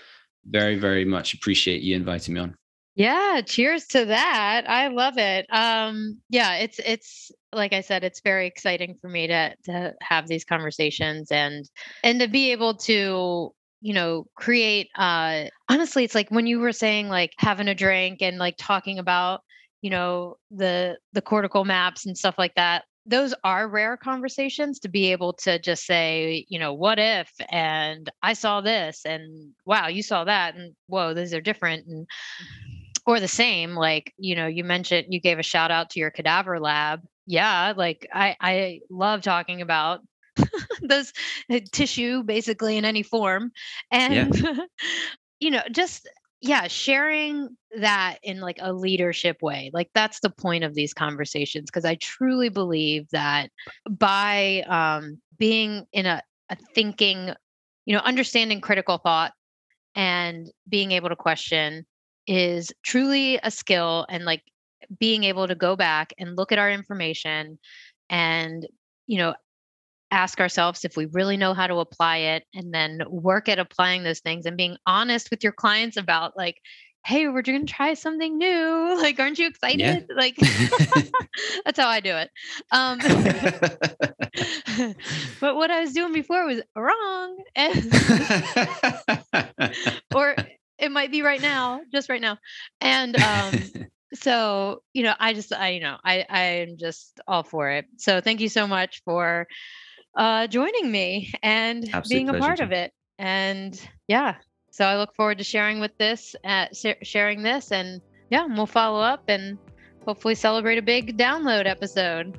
[0.47, 2.57] very, very much appreciate you inviting me on.
[2.97, 4.65] Yeah, cheers to that.
[4.69, 5.47] I love it.
[5.51, 10.29] Um, yeah, it's it's like I said, it's very exciting for me to to have
[10.29, 11.69] these conversations and
[12.05, 16.73] and to be able to you know create uh honestly it's like when you were
[16.73, 19.41] saying like having a drink and like talking about
[19.83, 24.89] you know the the cortical maps and stuff like that those are rare conversations to
[24.89, 29.89] be able to just say, you know, what if, and I saw this, and wow,
[29.89, 32.07] you saw that, and whoa, these are different, and
[33.07, 33.75] or the same.
[33.75, 37.03] Like, you know, you mentioned you gave a shout out to your cadaver lab.
[37.27, 40.01] Yeah, like I I love talking about
[40.83, 41.13] those
[41.51, 43.53] uh, tissue basically in any form,
[43.91, 44.57] and yeah.
[45.41, 46.09] you know, just
[46.45, 47.49] yeah sharing
[47.81, 51.95] that in like a leadership way like that's the point of these conversations because i
[51.97, 53.51] truly believe that
[53.91, 57.31] by um, being in a, a thinking
[57.87, 59.33] you know understanding critical thought
[59.95, 61.87] and being able to question
[62.27, 64.43] is truly a skill and like
[64.99, 67.59] being able to go back and look at our information
[68.11, 68.67] and
[69.07, 69.35] you know
[70.11, 74.03] ask ourselves if we really know how to apply it and then work at applying
[74.03, 76.61] those things and being honest with your clients about like
[77.05, 78.99] hey we're going to try something new.
[79.05, 79.81] Like aren't you excited?
[79.81, 80.01] Yeah.
[80.17, 80.37] like
[81.65, 82.31] that's how i do it.
[82.71, 82.99] Um
[85.41, 87.37] but what i was doing before was wrong.
[90.15, 90.37] Or
[90.79, 92.39] it might be right now just right now.
[92.81, 93.55] And um
[94.15, 97.87] so you know i just i you know i i'm just all for it.
[97.99, 99.47] So thank you so much for
[100.17, 102.93] uh, joining me and Absolute being a part of it.
[103.19, 104.37] And yeah,
[104.71, 106.67] so I look forward to sharing with this, uh,
[107.03, 108.01] sharing this, and
[108.31, 109.59] yeah, we'll follow up and
[110.05, 112.39] hopefully celebrate a big download episode.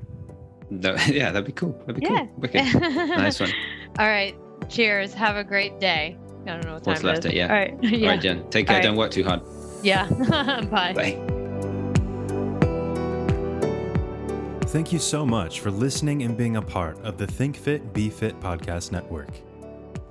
[0.70, 1.72] No, yeah, that'd be cool.
[1.86, 2.26] That'd be yeah.
[2.72, 3.08] cool.
[3.08, 3.52] nice one.
[4.00, 4.36] All right.
[4.70, 5.14] Cheers.
[5.14, 6.18] Have a great day.
[6.44, 7.34] I don't know what What's left it.
[7.34, 7.48] Yeah.
[7.48, 7.78] All right.
[7.82, 8.00] yeah.
[8.10, 8.50] All right, Jen.
[8.50, 8.78] Take care.
[8.78, 8.84] Right.
[8.84, 9.42] Don't work too hard.
[9.84, 10.10] Yeah.
[10.72, 10.94] Bye.
[10.94, 11.35] Bye.
[14.76, 18.10] Thank you so much for listening and being a part of the Think Fit, Be
[18.10, 19.30] Fit podcast network.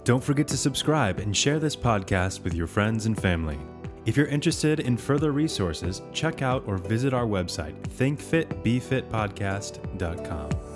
[0.05, 3.59] Don't forget to subscribe and share this podcast with your friends and family.
[4.07, 10.74] If you're interested in further resources, check out or visit our website, thinkfitbefitpodcast.com.